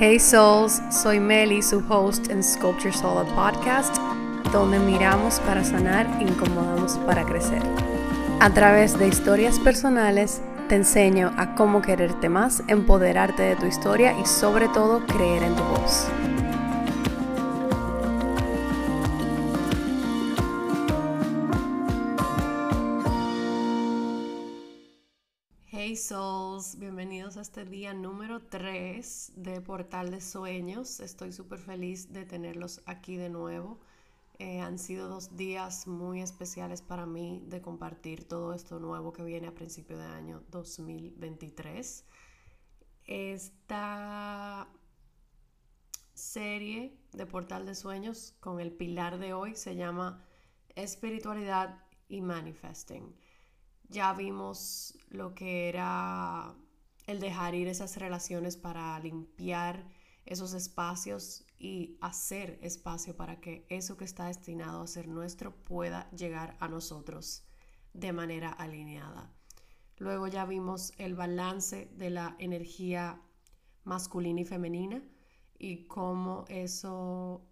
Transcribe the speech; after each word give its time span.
Hey 0.00 0.20
Souls, 0.20 0.80
soy 0.92 1.18
Meli, 1.18 1.60
su 1.60 1.82
host 1.88 2.30
en 2.30 2.40
Sculpture 2.40 2.92
Soul 2.92 3.26
Podcast, 3.34 3.96
donde 4.52 4.78
miramos 4.78 5.40
para 5.40 5.64
sanar 5.64 6.06
e 6.20 6.22
incomodamos 6.22 6.96
para 6.98 7.24
crecer. 7.24 7.60
A 8.38 8.48
través 8.54 8.96
de 8.96 9.08
historias 9.08 9.58
personales, 9.58 10.40
te 10.68 10.76
enseño 10.76 11.32
a 11.36 11.56
cómo 11.56 11.82
quererte 11.82 12.28
más, 12.28 12.62
empoderarte 12.68 13.42
de 13.42 13.56
tu 13.56 13.66
historia 13.66 14.16
y 14.16 14.24
sobre 14.24 14.68
todo 14.68 15.04
creer 15.04 15.42
en 15.42 15.56
tu 15.56 15.64
voz. 15.64 16.06
Este 27.58 27.70
día 27.70 27.92
número 27.92 28.40
3 28.40 29.32
de 29.34 29.60
Portal 29.60 30.12
de 30.12 30.20
Sueños. 30.20 31.00
Estoy 31.00 31.32
súper 31.32 31.58
feliz 31.58 32.12
de 32.12 32.24
tenerlos 32.24 32.82
aquí 32.86 33.16
de 33.16 33.30
nuevo. 33.30 33.80
Eh, 34.38 34.60
han 34.60 34.78
sido 34.78 35.08
dos 35.08 35.34
días 35.36 35.88
muy 35.88 36.22
especiales 36.22 36.82
para 36.82 37.04
mí 37.04 37.42
de 37.48 37.60
compartir 37.60 38.28
todo 38.28 38.54
esto 38.54 38.78
nuevo 38.78 39.12
que 39.12 39.24
viene 39.24 39.48
a 39.48 39.54
principio 39.56 39.98
de 39.98 40.06
año 40.06 40.44
2023. 40.52 42.04
Esta 43.06 44.68
serie 46.14 46.96
de 47.12 47.26
Portal 47.26 47.66
de 47.66 47.74
Sueños 47.74 48.36
con 48.38 48.60
el 48.60 48.70
pilar 48.70 49.18
de 49.18 49.32
hoy 49.32 49.56
se 49.56 49.74
llama 49.74 50.24
Espiritualidad 50.76 51.82
y 52.08 52.20
Manifesting 52.20 53.16
ya 53.88 54.12
vimos 54.12 54.98
lo 55.08 55.34
que 55.34 55.68
era 55.68 56.54
el 57.08 57.20
dejar 57.20 57.54
ir 57.54 57.68
esas 57.68 57.96
relaciones 57.96 58.56
para 58.56 58.98
limpiar 59.00 59.88
esos 60.26 60.52
espacios 60.52 61.46
y 61.58 61.96
hacer 62.02 62.58
espacio 62.60 63.16
para 63.16 63.40
que 63.40 63.66
eso 63.70 63.96
que 63.96 64.04
está 64.04 64.26
destinado 64.26 64.82
a 64.82 64.86
ser 64.86 65.08
nuestro 65.08 65.54
pueda 65.64 66.10
llegar 66.10 66.56
a 66.60 66.68
nosotros 66.68 67.44
de 67.94 68.12
manera 68.12 68.50
alineada. 68.50 69.32
Luego 69.96 70.28
ya 70.28 70.44
vimos 70.44 70.92
el 70.98 71.14
balance 71.14 71.88
de 71.96 72.10
la 72.10 72.36
energía 72.38 73.22
masculina 73.84 74.42
y 74.42 74.44
femenina 74.44 75.02
y 75.58 75.86
cómo 75.86 76.44
eso 76.48 77.42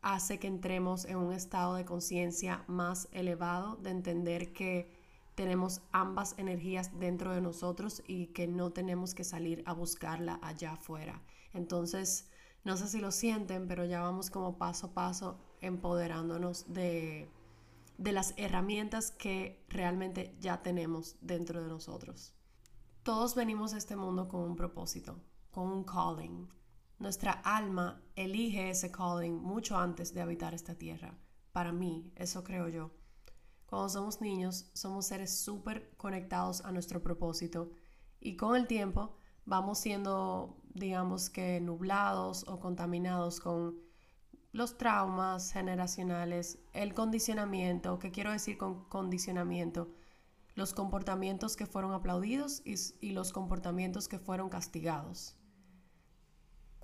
hace 0.00 0.38
que 0.38 0.46
entremos 0.46 1.06
en 1.06 1.16
un 1.16 1.32
estado 1.32 1.74
de 1.74 1.84
conciencia 1.84 2.62
más 2.68 3.08
elevado, 3.10 3.76
de 3.76 3.90
entender 3.90 4.52
que 4.52 4.93
tenemos 5.34 5.80
ambas 5.92 6.34
energías 6.38 6.98
dentro 6.98 7.32
de 7.32 7.40
nosotros 7.40 8.02
y 8.06 8.28
que 8.28 8.46
no 8.46 8.70
tenemos 8.70 9.14
que 9.14 9.24
salir 9.24 9.62
a 9.66 9.72
buscarla 9.72 10.38
allá 10.42 10.72
afuera. 10.72 11.22
Entonces, 11.52 12.30
no 12.64 12.76
sé 12.76 12.88
si 12.88 13.00
lo 13.00 13.10
sienten, 13.10 13.66
pero 13.66 13.84
ya 13.84 14.00
vamos 14.00 14.30
como 14.30 14.58
paso 14.58 14.88
a 14.88 14.94
paso 14.94 15.38
empoderándonos 15.60 16.72
de, 16.72 17.30
de 17.98 18.12
las 18.12 18.34
herramientas 18.36 19.10
que 19.10 19.64
realmente 19.68 20.36
ya 20.40 20.62
tenemos 20.62 21.16
dentro 21.20 21.62
de 21.62 21.68
nosotros. 21.68 22.34
Todos 23.02 23.34
venimos 23.34 23.74
a 23.74 23.78
este 23.78 23.96
mundo 23.96 24.28
con 24.28 24.40
un 24.40 24.56
propósito, 24.56 25.20
con 25.50 25.68
un 25.68 25.84
calling. 25.84 26.48
Nuestra 26.98 27.32
alma 27.32 28.02
elige 28.16 28.70
ese 28.70 28.90
calling 28.90 29.34
mucho 29.42 29.76
antes 29.76 30.14
de 30.14 30.22
habitar 30.22 30.54
esta 30.54 30.74
tierra. 30.74 31.18
Para 31.52 31.72
mí, 31.72 32.12
eso 32.16 32.42
creo 32.44 32.68
yo. 32.68 32.90
Cuando 33.74 33.88
somos 33.88 34.20
niños, 34.20 34.70
somos 34.72 35.06
seres 35.06 35.36
súper 35.36 35.96
conectados 35.96 36.64
a 36.64 36.70
nuestro 36.70 37.02
propósito 37.02 37.72
y 38.20 38.36
con 38.36 38.54
el 38.54 38.68
tiempo 38.68 39.16
vamos 39.46 39.78
siendo, 39.80 40.62
digamos 40.74 41.28
que, 41.28 41.60
nublados 41.60 42.44
o 42.46 42.60
contaminados 42.60 43.40
con 43.40 43.76
los 44.52 44.78
traumas 44.78 45.50
generacionales, 45.50 46.60
el 46.72 46.94
condicionamiento, 46.94 47.98
¿qué 47.98 48.12
quiero 48.12 48.30
decir 48.30 48.58
con 48.58 48.84
condicionamiento? 48.84 49.92
Los 50.54 50.72
comportamientos 50.72 51.56
que 51.56 51.66
fueron 51.66 51.94
aplaudidos 51.94 52.62
y 52.64 53.10
los 53.10 53.32
comportamientos 53.32 54.06
que 54.06 54.20
fueron 54.20 54.50
castigados 54.50 55.34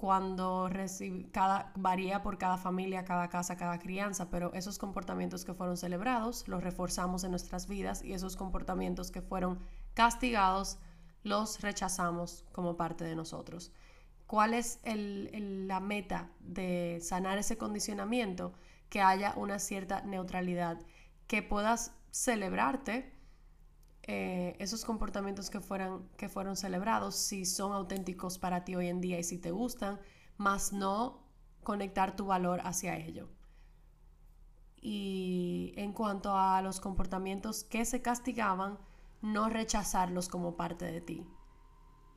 cuando 0.01 0.67
recibe, 0.71 1.31
cada, 1.31 1.73
varía 1.77 2.23
por 2.23 2.39
cada 2.39 2.57
familia, 2.57 3.05
cada 3.05 3.29
casa, 3.29 3.59
cada 3.59 3.79
crianza, 3.79 4.31
pero 4.31 4.51
esos 4.55 4.79
comportamientos 4.79 5.45
que 5.45 5.53
fueron 5.53 5.77
celebrados 5.77 6.49
los 6.49 6.65
reforzamos 6.65 7.23
en 7.23 7.33
nuestras 7.33 7.69
vidas 7.69 8.03
y 8.03 8.15
esos 8.15 8.35
comportamientos 8.35 9.11
que 9.11 9.21
fueron 9.21 9.59
castigados 9.93 10.79
los 11.23 11.61
rechazamos 11.61 12.47
como 12.53 12.79
parte 12.79 13.05
de 13.05 13.15
nosotros. 13.15 13.73
¿Cuál 14.27 14.55
es 14.55 14.81
la 14.85 15.81
meta 15.81 16.31
de 16.41 16.99
sanar 17.03 17.37
ese 17.37 17.59
condicionamiento? 17.59 18.55
Que 18.89 19.03
haya 19.03 19.35
una 19.37 19.59
cierta 19.59 20.01
neutralidad, 20.01 20.79
que 21.27 21.43
puedas 21.43 21.93
celebrarte 22.11 23.13
eh, 24.13 24.57
esos 24.59 24.85
comportamientos 24.85 25.51
que, 25.51 25.61
fueran, 25.61 26.03
que 26.17 26.29
fueron 26.29 26.57
celebrados, 26.57 27.15
si 27.15 27.45
son 27.45 27.73
auténticos 27.73 28.39
para 28.39 28.65
ti 28.65 28.75
hoy 28.75 28.89
en 28.89 29.01
día 29.01 29.21
y 29.21 29.23
si 29.23 29.39
te 29.39 29.53
gustan, 29.53 30.01
más 30.37 30.73
no 30.73 31.23
conectar 31.63 32.17
tu 32.17 32.27
valor 32.27 32.61
hacia 32.65 32.97
ello. 32.97 33.29
Y 34.81 35.75
en 35.77 35.93
cuanto 35.93 36.37
a 36.37 36.61
los 36.61 36.81
comportamientos 36.81 37.63
que 37.63 37.85
se 37.85 38.03
castigaban, 38.03 38.79
no 39.23 39.49
rechazarlos 39.49 40.29
como 40.29 40.57
parte 40.57 40.87
de 40.87 41.01
ti, 41.01 41.25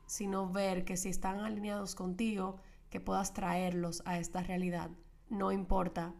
sino 0.08 0.50
ver 0.50 0.86
que 0.86 0.98
si 0.98 1.10
están 1.10 1.42
alineados 1.42 1.94
contigo, 1.94 2.58
que 2.90 3.02
puedas 3.02 3.36
traerlos 3.36 4.02
a 4.06 4.18
esta 4.18 4.42
realidad. 4.42 4.90
No 5.30 5.52
importa 5.52 6.16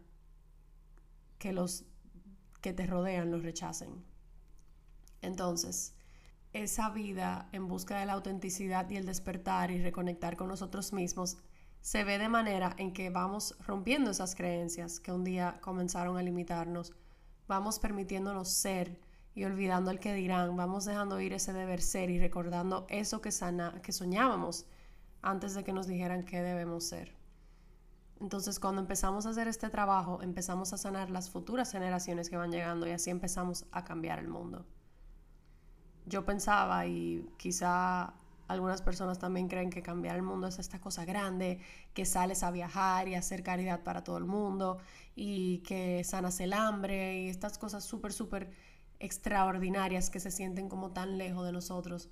que 1.40 1.52
los 1.52 1.84
que 2.60 2.72
te 2.72 2.86
rodean 2.86 3.32
los 3.32 3.42
rechacen. 3.42 4.13
Entonces, 5.24 5.94
esa 6.52 6.90
vida 6.90 7.48
en 7.52 7.66
busca 7.66 7.98
de 7.98 8.06
la 8.06 8.12
autenticidad 8.12 8.88
y 8.90 8.96
el 8.96 9.06
despertar 9.06 9.70
y 9.70 9.82
reconectar 9.82 10.36
con 10.36 10.48
nosotros 10.48 10.92
mismos 10.92 11.38
se 11.80 12.04
ve 12.04 12.18
de 12.18 12.28
manera 12.28 12.74
en 12.78 12.92
que 12.92 13.10
vamos 13.10 13.56
rompiendo 13.66 14.10
esas 14.10 14.34
creencias 14.34 15.00
que 15.00 15.12
un 15.12 15.24
día 15.24 15.58
comenzaron 15.60 16.16
a 16.16 16.22
limitarnos, 16.22 16.92
vamos 17.48 17.78
permitiéndonos 17.78 18.48
ser 18.50 19.00
y 19.34 19.44
olvidando 19.44 19.90
el 19.90 19.98
que 19.98 20.14
dirán, 20.14 20.56
vamos 20.56 20.84
dejando 20.84 21.20
ir 21.20 21.32
ese 21.32 21.52
deber 21.52 21.82
ser 21.82 22.08
y 22.10 22.20
recordando 22.20 22.86
eso 22.88 23.20
que, 23.20 23.32
sana, 23.32 23.80
que 23.82 23.92
soñábamos 23.92 24.66
antes 25.22 25.54
de 25.54 25.64
que 25.64 25.72
nos 25.72 25.86
dijeran 25.86 26.24
qué 26.24 26.40
debemos 26.40 26.84
ser. 26.84 27.16
Entonces, 28.20 28.60
cuando 28.60 28.80
empezamos 28.80 29.26
a 29.26 29.30
hacer 29.30 29.48
este 29.48 29.70
trabajo, 29.70 30.22
empezamos 30.22 30.72
a 30.72 30.78
sanar 30.78 31.10
las 31.10 31.30
futuras 31.30 31.72
generaciones 31.72 32.30
que 32.30 32.36
van 32.36 32.52
llegando 32.52 32.86
y 32.86 32.92
así 32.92 33.10
empezamos 33.10 33.66
a 33.72 33.84
cambiar 33.84 34.20
el 34.20 34.28
mundo 34.28 34.64
yo 36.06 36.24
pensaba 36.24 36.86
y 36.86 37.26
quizá 37.36 38.14
algunas 38.46 38.82
personas 38.82 39.18
también 39.18 39.48
creen 39.48 39.70
que 39.70 39.82
cambiar 39.82 40.16
el 40.16 40.22
mundo 40.22 40.46
es 40.48 40.58
esta 40.58 40.80
cosa 40.80 41.04
grande, 41.04 41.60
que 41.94 42.04
sales 42.04 42.42
a 42.42 42.50
viajar 42.50 43.08
y 43.08 43.14
hacer 43.14 43.42
caridad 43.42 43.82
para 43.82 44.04
todo 44.04 44.18
el 44.18 44.24
mundo 44.24 44.78
y 45.16 45.58
que 45.58 46.04
sanas 46.04 46.40
el 46.40 46.52
hambre 46.52 47.22
y 47.22 47.28
estas 47.28 47.56
cosas 47.58 47.84
súper, 47.84 48.12
súper 48.12 48.52
extraordinarias 49.00 50.10
que 50.10 50.20
se 50.20 50.30
sienten 50.30 50.68
como 50.68 50.92
tan 50.92 51.18
lejos 51.18 51.46
de 51.46 51.52
nosotros, 51.52 52.10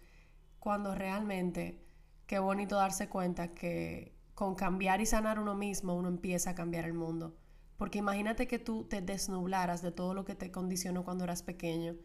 cuando 0.59 0.95
realmente 0.95 1.79
qué 2.27 2.39
bonito 2.39 2.77
darse 2.77 3.09
cuenta 3.09 3.49
que 3.55 4.15
con 4.35 4.55
cambiar 4.55 5.01
y 5.01 5.07
sanar 5.07 5.39
uno 5.39 5.55
mismo 5.55 5.95
uno 5.95 6.09
empieza 6.09 6.51
a 6.51 6.55
cambiar 6.55 6.87
el 6.87 6.95
mundo. 6.95 7.37
Porque 7.77 7.99
imagínate 7.99 8.47
que 8.47 8.59
tú 8.59 8.85
te 8.85 9.03
desnublaras 9.03 9.83
de 9.83 9.93
todo 9.93 10.15
lo 10.15 10.25
que 10.25 10.35
te 10.35 10.51
condicionó 10.51 11.05
cuando 11.05 11.25
eras 11.25 11.43
pequeño 11.43 11.97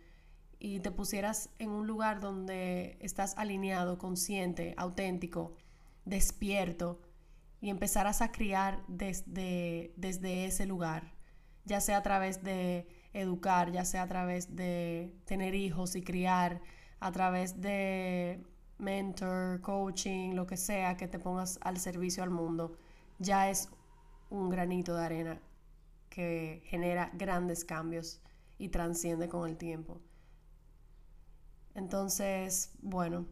y 0.60 0.80
te 0.80 0.92
pusieras 0.92 1.50
en 1.60 1.70
un 1.70 1.88
lugar 1.88 2.20
donde 2.20 2.98
estás 3.02 3.38
alineado, 3.38 3.98
consciente, 3.98 4.74
auténtico, 4.78 5.56
despierto 6.06 7.02
y 7.62 7.70
empezaras 7.70 8.22
a 8.22 8.32
criar 8.32 8.84
desde, 8.88 9.94
desde 9.96 10.46
ese 10.46 10.66
lugar, 10.66 11.14
ya 11.66 11.82
sea 11.82 11.98
a 11.98 12.04
través 12.04 12.44
de 12.44 12.88
educar, 13.14 13.72
ya 13.72 13.86
sea 13.86 14.04
a 14.04 14.08
través 14.08 14.56
de 14.56 15.16
tener 15.26 15.56
hijos 15.56 15.96
y 15.96 16.02
criar, 16.02 16.62
a 17.00 17.12
través 17.12 17.62
de 17.62 18.44
mentor, 18.78 19.62
coaching, 19.62 20.34
lo 20.34 20.46
que 20.48 20.58
sea 20.58 20.98
que 20.98 21.08
te 21.08 21.20
pongas 21.20 21.60
al 21.62 21.80
servicio 21.80 22.24
al 22.24 22.30
mundo, 22.30 22.78
ya 23.20 23.50
es 23.50 23.70
un 24.30 24.50
granito 24.50 24.96
de 24.96 25.06
arena 25.06 25.42
que 26.10 26.62
genera 26.66 27.12
grandes 27.14 27.66
cambios 27.66 28.22
y 28.58 28.70
transciende 28.70 29.30
con 29.30 29.50
el 29.50 29.58
tiempo. 29.58 30.02
Entonces, 31.78 32.72
bueno, 32.82 33.28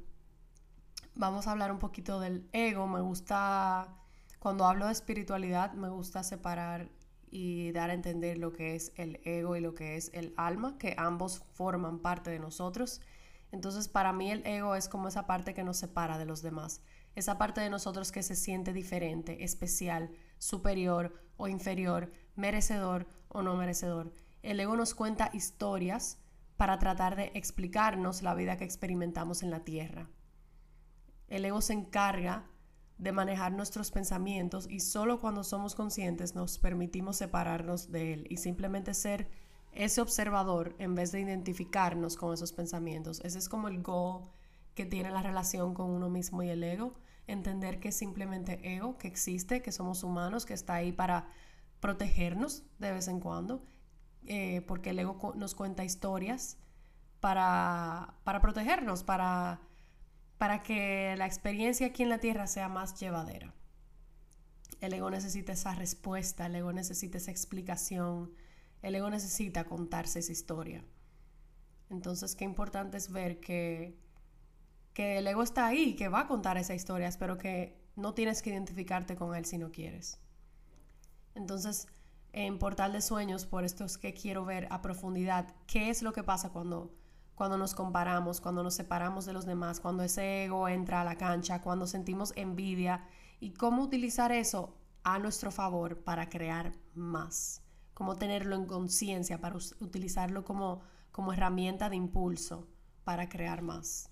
vamos 1.16 1.48
a 1.48 1.52
hablar 1.52 1.72
un 1.72 1.80
poquito 1.80 2.20
del 2.20 2.48
ego. 2.54 2.86
Me 2.86 3.02
gusta, 3.02 3.98
cuando 4.38 4.66
hablo 4.66 4.86
de 4.86 4.92
espiritualidad, 4.92 5.74
me 5.74 5.90
gusta 5.90 6.22
separar 6.24 6.92
y 7.32 7.72
dar 7.72 7.90
a 7.90 7.96
entender 7.96 8.38
lo 8.38 8.54
que 8.54 8.76
es 8.76 8.94
el 8.98 9.20
ego 9.24 9.56
y 9.56 9.62
lo 9.62 9.74
que 9.74 9.96
es 9.96 10.12
el 10.14 10.32
alma, 10.38 10.78
que 10.78 10.94
ambos 11.00 11.40
forman 11.54 11.98
parte 11.98 12.30
de 12.30 12.38
nosotros. 12.38 13.02
Entonces, 13.52 13.88
para 13.88 14.14
mí 14.14 14.30
el 14.30 14.46
ego 14.46 14.76
es 14.76 14.90
como 14.90 15.08
esa 15.08 15.26
parte 15.26 15.56
que 15.56 15.64
nos 15.64 15.78
separa 15.78 16.20
de 16.20 16.26
los 16.28 16.44
demás, 16.44 16.82
esa 17.16 17.40
parte 17.40 17.62
de 17.62 17.72
nosotros 17.72 18.12
que 18.12 18.22
se 18.22 18.36
siente 18.36 18.74
diferente, 18.74 19.44
especial, 19.44 20.12
superior 20.38 21.20
o 21.38 21.48
inferior, 21.48 22.12
merecedor 22.36 23.08
o 23.28 23.42
no 23.42 23.56
merecedor. 23.56 24.14
El 24.44 24.60
ego 24.60 24.76
nos 24.76 24.94
cuenta 24.94 25.32
historias 25.34 26.20
para 26.58 26.80
tratar 26.80 27.16
de 27.16 27.32
explicarnos 27.34 28.22
la 28.22 28.34
vida 28.34 28.58
que 28.58 28.64
experimentamos 28.64 29.44
en 29.44 29.52
la 29.52 29.64
tierra. 29.64 30.10
El 31.28 31.46
ego 31.46 31.62
se 31.62 31.74
encarga 31.74 32.46
de 32.98 33.12
manejar 33.12 33.52
nuestros 33.52 33.92
pensamientos 33.92 34.68
y 34.70 34.80
solo 34.80 35.20
cuando 35.20 35.44
somos 35.44 35.76
conscientes 35.76 36.36
nos 36.36 36.58
permitimos 36.58 37.18
separarnos 37.18 37.92
de 37.92 38.14
él 38.14 38.28
y 38.30 38.38
simplemente 38.38 38.94
ser 38.94 39.28
ese 39.74 40.00
observador 40.00 40.76
en 40.80 40.96
vez 40.96 41.12
de 41.12 41.20
identificarnos 41.20 42.16
con 42.16 42.34
esos 42.34 42.54
pensamientos. 42.54 43.20
Ese 43.26 43.40
es 43.40 43.50
como 43.50 43.68
el 43.68 43.82
goal 43.82 44.30
que 44.74 44.86
tiene 44.86 45.12
la 45.12 45.22
relación 45.22 45.74
con 45.74 45.90
uno 45.90 46.10
mismo 46.10 46.44
y 46.44 46.50
el 46.50 46.64
ego. 46.64 46.94
Entender 47.28 47.80
que 47.80 47.90
es 47.90 47.98
simplemente 47.98 48.76
ego, 48.76 48.98
que 48.98 49.08
existe, 49.08 49.62
que 49.62 49.72
somos 49.72 50.04
humanos, 50.04 50.46
que 50.46 50.54
está 50.54 50.76
ahí 50.76 50.94
para 50.94 51.28
protegernos 51.82 52.64
de 52.80 52.92
vez 52.94 53.08
en 53.08 53.20
cuando, 53.20 53.66
eh, 54.28 54.62
porque 54.68 54.92
el 54.92 55.00
ego 55.00 55.34
nos 55.36 55.56
cuenta 55.56 55.84
historias 55.84 56.58
para, 57.20 58.16
para 58.24 58.42
protegernos, 58.42 59.04
para 59.04 59.62
para 60.38 60.64
que 60.64 61.16
la 61.18 61.26
experiencia 61.26 61.88
aquí 61.88 62.04
en 62.04 62.10
la 62.10 62.20
Tierra 62.20 62.48
sea 62.48 62.68
más 62.68 63.00
llevadera. 63.00 63.54
El 64.82 64.94
ego 64.94 65.10
necesita 65.10 65.54
esa 65.54 65.74
respuesta, 65.74 66.48
el 66.48 66.56
ego 66.56 66.74
necesita 66.74 67.18
esa 67.18 67.32
explicación, 67.32 68.34
el 68.82 68.96
ego 68.96 69.10
necesita 69.10 69.64
contarse 69.64 70.20
esa 70.20 70.32
historia. 70.32 70.84
Entonces, 71.90 72.36
qué 72.36 72.44
importante 72.44 72.98
es 72.98 73.12
ver 73.12 73.40
que, 73.40 73.98
que 74.94 75.20
el 75.20 75.28
ego 75.28 75.44
está 75.44 75.68
ahí, 75.68 75.96
que 75.96 76.10
va 76.10 76.22
a 76.22 76.28
contar 76.28 76.58
esa 76.58 76.76
historia, 76.76 77.10
pero 77.18 77.38
que 77.38 77.82
no 77.96 78.14
tienes 78.14 78.42
que 78.42 78.50
identificarte 78.50 79.16
con 79.16 79.36
él 79.36 79.46
si 79.46 79.58
no 79.58 79.72
quieres. 79.72 80.20
Entonces, 81.36 81.88
en 82.36 82.60
Portal 82.60 82.92
de 82.92 83.02
Sueños, 83.02 83.46
por 83.46 83.64
esto 83.64 83.86
es 83.86 83.98
que 83.98 84.14
quiero 84.14 84.44
ver 84.44 84.68
a 84.70 84.82
profundidad 84.82 85.56
qué 85.68 85.90
es 85.90 86.02
lo 86.02 86.12
que 86.12 86.22
pasa 86.22 86.50
cuando 86.50 86.94
cuando 87.34 87.58
nos 87.58 87.74
comparamos, 87.74 88.40
cuando 88.40 88.64
nos 88.64 88.76
separamos 88.76 89.26
de 89.26 89.34
los 89.34 89.46
demás, 89.46 89.80
cuando 89.80 90.04
ese 90.04 90.46
ego 90.46 90.70
entra 90.70 91.02
a 91.02 91.04
la 91.04 91.18
cancha, 91.18 91.62
cuando 91.62 91.86
sentimos 91.86 92.34
envidia 92.36 93.06
y 93.40 93.52
cómo 93.52 93.84
utilizar 93.84 94.32
eso 94.32 94.78
a 95.04 95.20
nuestro 95.20 95.52
favor 95.52 96.04
para 96.04 96.30
crear 96.30 96.74
más, 96.94 97.62
cómo 97.94 98.16
tenerlo 98.16 98.56
en 98.56 98.66
conciencia, 98.66 99.42
para 99.42 99.58
utilizarlo 99.80 100.46
como, 100.46 100.82
como 101.12 101.34
herramienta 101.34 101.90
de 101.90 101.98
impulso 101.98 102.70
para 103.04 103.28
crear 103.28 103.62
más. 103.62 104.10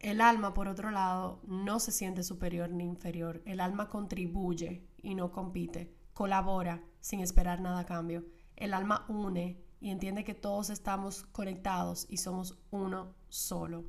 El 0.00 0.22
alma, 0.22 0.54
por 0.54 0.66
otro 0.66 0.90
lado, 0.90 1.42
no 1.46 1.78
se 1.78 1.92
siente 1.92 2.22
superior 2.22 2.70
ni 2.70 2.84
inferior. 2.84 3.42
El 3.44 3.60
alma 3.60 3.90
contribuye 3.90 4.88
y 5.02 5.14
no 5.14 5.30
compite, 5.30 5.94
colabora 6.14 6.82
sin 7.00 7.20
esperar 7.20 7.60
nada 7.60 7.80
a 7.80 7.86
cambio. 7.86 8.24
El 8.56 8.72
alma 8.72 9.04
une 9.08 9.62
y 9.78 9.90
entiende 9.90 10.24
que 10.24 10.34
todos 10.34 10.70
estamos 10.70 11.24
conectados 11.32 12.06
y 12.08 12.16
somos 12.16 12.58
uno 12.70 13.14
solo, 13.28 13.84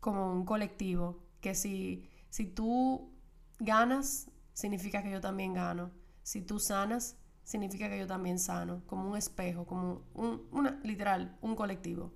como 0.00 0.32
un 0.32 0.46
colectivo, 0.46 1.22
que 1.42 1.54
si, 1.54 2.08
si 2.30 2.46
tú 2.46 3.12
ganas, 3.58 4.30
significa 4.54 5.02
que 5.02 5.10
yo 5.10 5.20
también 5.20 5.52
gano, 5.52 5.90
si 6.22 6.40
tú 6.40 6.58
sanas, 6.58 7.18
significa 7.42 7.90
que 7.90 7.98
yo 7.98 8.06
también 8.06 8.38
sano, 8.38 8.82
como 8.86 9.10
un 9.10 9.18
espejo, 9.18 9.66
como 9.66 10.02
un, 10.14 10.48
una, 10.50 10.80
literal, 10.82 11.36
un 11.42 11.54
colectivo. 11.54 12.14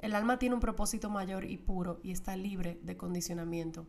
El 0.00 0.14
alma 0.14 0.38
tiene 0.38 0.54
un 0.54 0.60
propósito 0.60 1.10
mayor 1.10 1.44
y 1.44 1.58
puro 1.58 2.00
y 2.02 2.10
está 2.10 2.34
libre 2.36 2.80
de 2.82 2.96
condicionamiento. 2.96 3.86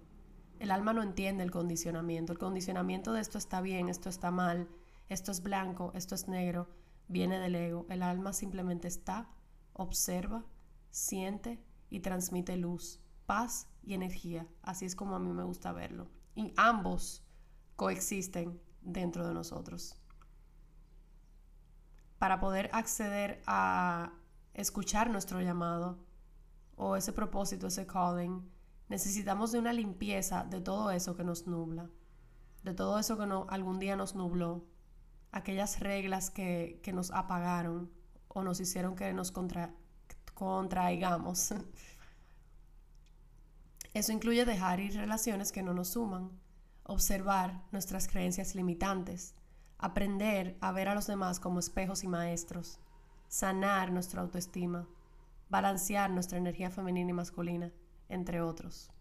El 0.60 0.72
alma 0.72 0.94
no 0.94 1.02
entiende 1.02 1.44
el 1.44 1.52
condicionamiento. 1.52 2.34
El 2.34 2.40
condicionamiento 2.40 3.14
de 3.14 3.22
esto 3.22 3.38
está 3.38 3.62
bien, 3.62 3.90
esto 3.90 4.10
está 4.10 4.30
mal, 4.30 4.68
esto 5.10 5.32
es 5.32 5.42
blanco, 5.42 5.92
esto 5.96 6.14
es 6.14 6.28
negro 6.28 6.68
viene 7.12 7.40
del 7.40 7.56
ego. 7.56 7.86
El 7.90 8.04
alma 8.04 8.34
simplemente 8.34 8.88
está, 8.88 9.30
observa, 9.74 10.46
siente 10.90 11.64
y 11.90 12.00
transmite 12.00 12.58
luz, 12.58 13.02
paz 13.26 13.68
y 13.84 13.94
energía. 13.94 14.48
Así 14.62 14.86
es 14.86 14.96
como 14.96 15.16
a 15.16 15.20
mí 15.20 15.32
me 15.32 15.44
gusta 15.44 15.72
verlo. 15.74 16.10
Y 16.36 16.54
ambos 16.58 17.24
coexisten 17.76 18.62
dentro 18.82 19.28
de 19.28 19.34
nosotros. 19.34 19.98
Para 22.18 22.40
poder 22.40 22.70
acceder 22.74 23.42
a 23.48 24.14
escuchar 24.54 25.10
nuestro 25.10 25.42
llamado 25.42 26.00
o 26.76 26.96
ese 26.96 27.14
propósito, 27.14 27.68
ese 27.68 27.86
calling, 27.86 28.50
necesitamos 28.90 29.52
de 29.52 29.60
una 29.60 29.74
limpieza 29.74 30.44
de 30.44 30.62
todo 30.62 30.92
eso 30.92 31.16
que 31.16 31.24
nos 31.24 31.48
nubla, 31.48 31.90
de 32.64 32.74
todo 32.74 33.00
eso 33.00 33.18
que 33.18 33.26
no, 33.26 33.46
algún 33.50 33.80
día 33.80 33.96
nos 33.96 34.16
nubló, 34.16 34.66
aquellas 35.32 35.80
reglas 35.80 36.30
que, 36.30 36.82
nos 36.94 37.12
apagaron 37.12 37.92
o 38.28 38.44
nos 38.44 38.60
hicieron 38.60 38.96
que 38.96 39.14
nos 39.14 39.32
contraigamos. 40.34 41.54
Eso 43.94 44.14
incluye 44.14 44.46
dejar 44.46 44.80
ir 44.80 44.94
relaciones 44.96 45.52
que 45.52 45.64
no 45.64 45.74
nos 45.74 45.90
suman, 45.90 46.32
observar 46.84 47.62
nuestras 47.72 48.08
creencias 48.08 48.56
limitantes, 48.56 49.36
aprender 49.78 50.58
a 50.62 50.72
ver 50.72 50.88
a 50.88 50.96
los 50.96 51.08
demás 51.08 51.42
como 51.42 51.60
espejos 51.60 52.06
y 52.06 52.08
maestros, 52.08 52.80
sanar 53.32 53.94
nuestra 53.94 54.22
autoestima, 54.22 54.90
balancear 55.50 56.10
nuestra 56.10 56.38
energía 56.38 56.70
femenina 56.70 57.12
y 57.12 57.14
masculina, 57.14 57.72
entre 58.10 58.42
otros. 58.42 58.92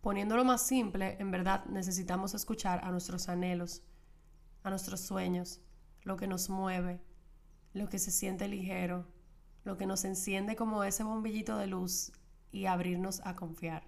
Poniéndolo 0.00 0.44
más 0.44 0.62
simple, 0.62 1.16
en 1.18 1.32
verdad 1.32 1.64
necesitamos 1.64 2.34
escuchar 2.34 2.84
a 2.84 2.92
nuestros 2.92 3.28
anhelos, 3.28 3.82
a 4.62 4.70
nuestros 4.70 5.00
sueños, 5.00 5.60
lo 6.02 6.16
que 6.16 6.28
nos 6.28 6.48
mueve, 6.48 7.02
lo 7.72 7.88
que 7.88 7.98
se 7.98 8.12
siente 8.12 8.46
ligero, 8.46 9.04
lo 9.64 9.76
que 9.76 9.86
nos 9.86 10.04
enciende 10.04 10.54
como 10.54 10.84
ese 10.84 11.02
bombillito 11.02 11.58
de 11.58 11.66
luz 11.66 12.12
y 12.52 12.66
abrirnos 12.66 13.20
a 13.24 13.34
confiar. 13.34 13.82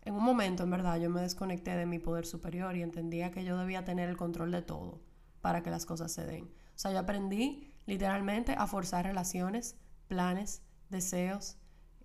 En 0.00 0.14
un 0.14 0.24
momento, 0.24 0.62
en 0.62 0.70
verdad, 0.70 0.98
yo 0.98 1.10
me 1.10 1.20
desconecté 1.20 1.76
de 1.76 1.84
mi 1.84 1.98
poder 1.98 2.24
superior 2.24 2.74
y 2.74 2.82
entendía 2.82 3.32
que 3.32 3.44
yo 3.44 3.58
debía 3.58 3.84
tener 3.84 4.08
el 4.08 4.16
control 4.16 4.50
de 4.50 4.62
todo 4.62 5.02
para 5.42 5.62
que 5.62 5.70
las 5.70 5.84
cosas 5.84 6.10
se 6.10 6.24
den. 6.24 6.48
O 6.76 6.78
sea, 6.78 6.92
yo 6.92 6.98
aprendí 6.98 7.72
literalmente 7.86 8.52
a 8.52 8.66
forzar 8.66 9.06
relaciones, 9.06 9.76
planes, 10.08 10.62
deseos 10.90 11.56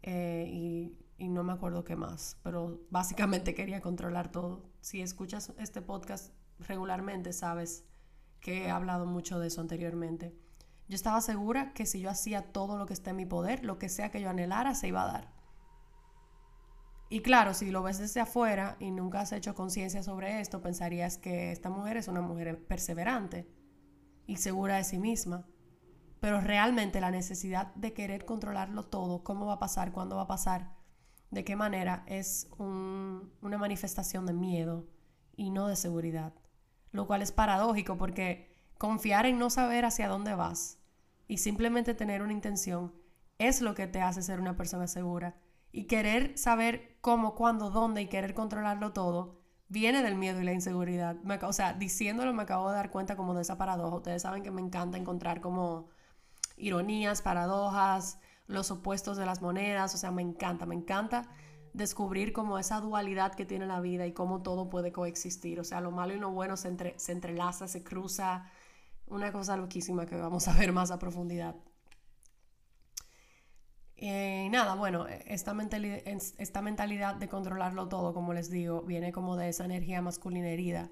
eh, 0.02 0.48
y, 0.50 0.98
y 1.18 1.28
no 1.28 1.44
me 1.44 1.52
acuerdo 1.52 1.84
qué 1.84 1.98
más, 1.98 2.38
pero 2.42 2.80
básicamente 2.90 3.54
quería 3.56 3.82
controlar 3.82 4.32
todo. 4.32 4.64
Si 4.80 5.02
escuchas 5.02 5.52
este 5.60 5.82
podcast, 5.82 6.34
regularmente, 6.60 7.34
sabes 7.34 7.84
que 8.40 8.66
he 8.66 8.70
hablado 8.70 9.06
mucho 9.06 9.40
de 9.40 9.48
eso 9.48 9.60
anteriormente. 9.60 10.34
Yo 10.88 10.96
estaba 10.96 11.20
segura 11.20 11.74
que 11.74 11.86
si 11.86 12.00
yo 12.00 12.10
hacía 12.10 12.54
todo 12.54 12.78
lo 12.78 12.86
que 12.86 12.94
esté 12.94 13.10
en 13.10 13.18
mi 13.18 13.26
poder, 13.26 13.66
lo 13.66 13.78
que 13.78 13.90
sea 13.90 14.10
que 14.10 14.22
yo 14.22 14.30
anhelara, 14.30 14.74
se 14.74 14.88
iba 14.88 15.04
a 15.04 15.12
dar. 15.12 15.34
Y 17.10 17.22
claro, 17.22 17.54
si 17.54 17.72
lo 17.72 17.84
ves 17.84 17.98
desde 17.98 18.22
afuera 18.22 18.78
y 18.80 18.92
nunca 18.92 19.20
has 19.20 19.34
hecho 19.34 19.54
conciencia 19.54 20.02
sobre 20.02 20.40
esto, 20.40 20.62
pensarías 20.62 21.18
que 21.18 21.52
esta 21.52 21.70
mujer 21.70 21.98
es 21.98 22.08
una 22.08 22.22
mujer 22.22 22.66
perseverante 22.66 23.61
y 24.28 24.38
segura 24.38 24.78
de 24.78 24.84
sí 24.84 24.98
misma. 24.98 25.48
Pero 26.20 26.42
realmente 26.42 27.02
la 27.02 27.12
necesidad 27.12 27.74
de 27.76 27.94
querer 27.94 28.26
controlarlo 28.26 28.84
todo, 28.84 29.24
cómo 29.24 29.48
va 29.48 29.54
a 29.54 29.60
pasar, 29.60 29.92
cuándo 29.92 30.18
va 30.18 30.24
a 30.24 30.28
pasar, 30.28 30.76
de 31.32 31.44
qué 31.44 31.56
manera, 31.56 32.04
es 32.08 32.50
una 32.58 33.58
manifestación 33.58 34.26
de 34.26 34.34
miedo 34.34 34.86
y 35.36 35.50
no 35.50 35.68
de 35.68 35.76
seguridad 35.76 36.34
lo 36.92 37.08
cual 37.08 37.22
es 37.22 37.32
paradójico 37.32 37.98
porque 37.98 38.52
confiar 38.78 39.26
en 39.26 39.40
no 39.40 39.50
saber 39.50 39.86
hacia 39.86 40.08
dónde 40.08 40.36
vas 40.36 40.80
y 41.28 41.38
simplemente 41.38 41.94
tener 41.94 42.22
una 42.22 42.34
intención 42.34 42.94
es 43.38 43.62
lo 43.62 43.74
que 43.74 43.88
te 43.88 44.02
hace 44.02 44.22
ser 44.22 44.40
una 44.40 44.56
persona 44.56 44.88
segura. 44.88 45.36
Y 45.72 45.86
querer 45.86 46.38
saber 46.38 46.98
cómo, 47.00 47.34
cuándo, 47.34 47.72
dónde 47.72 48.02
y 48.02 48.08
querer 48.08 48.34
controlarlo 48.34 48.92
todo 48.92 49.41
viene 49.72 50.04
del 50.04 50.16
miedo 50.16 50.42
y 50.42 50.44
la 50.44 50.52
inseguridad. 50.52 51.16
o 51.44 51.54
sea, 51.54 51.74
diciéndolo 51.74 52.34
me 52.34 52.44
acabo 52.44 52.70
de 52.70 52.76
dar 52.76 52.92
cuenta 52.92 53.16
como 53.16 53.34
de 53.34 53.44
esa 53.44 53.58
paradoja. 53.58 53.96
Ustedes 53.96 54.22
saben 54.22 54.44
que 54.44 54.52
me 54.52 54.62
encanta 54.62 54.98
encontrar 54.98 55.40
como 55.40 55.88
ironías, 56.58 57.22
paradojas, 57.22 58.20
los 58.48 58.70
opuestos 58.70 59.16
de 59.16 59.26
las 59.26 59.42
monedas. 59.42 59.96
O 59.96 59.98
sea, 59.98 60.12
me 60.12 60.22
encanta, 60.22 60.66
me 60.66 60.76
encanta 60.76 61.30
descubrir 61.74 62.34
como 62.34 62.60
esa 62.60 62.82
dualidad 62.82 63.34
que 63.34 63.46
tiene 63.46 63.66
la 63.66 63.80
vida 63.80 64.06
y 64.06 64.12
cómo 64.12 64.42
todo 64.42 64.70
puede 64.70 64.92
coexistir. 64.92 65.58
O 65.62 65.64
sea, 65.64 65.80
lo 65.80 65.92
malo 65.92 66.14
y 66.14 66.20
lo 66.20 66.32
bueno 66.32 66.58
se, 66.58 66.68
entre, 66.68 67.00
se 67.00 67.14
entrelaza, 67.14 67.70
se 67.70 67.82
cruza. 67.82 68.46
Una 69.08 69.32
cosa 69.32 69.56
loquísima 69.56 70.06
que 70.06 70.18
vamos 70.18 70.50
a 70.50 70.54
ver 70.54 70.74
más 70.74 70.92
a 70.92 71.00
profundidad. 71.00 71.56
Y 74.04 74.50
nada, 74.50 74.74
bueno, 74.74 75.06
esta 75.28 75.54
mentalidad, 75.54 76.00
esta 76.08 76.64
mentalidad 76.64 77.14
de 77.14 77.30
controlarlo 77.30 77.88
todo, 77.88 78.16
como 78.16 78.34
les 78.34 78.50
digo, 78.50 78.82
viene 78.82 79.12
como 79.12 79.38
de 79.38 79.50
esa 79.50 79.64
energía 79.64 80.02
masculina 80.02 80.50
herida. 80.50 80.90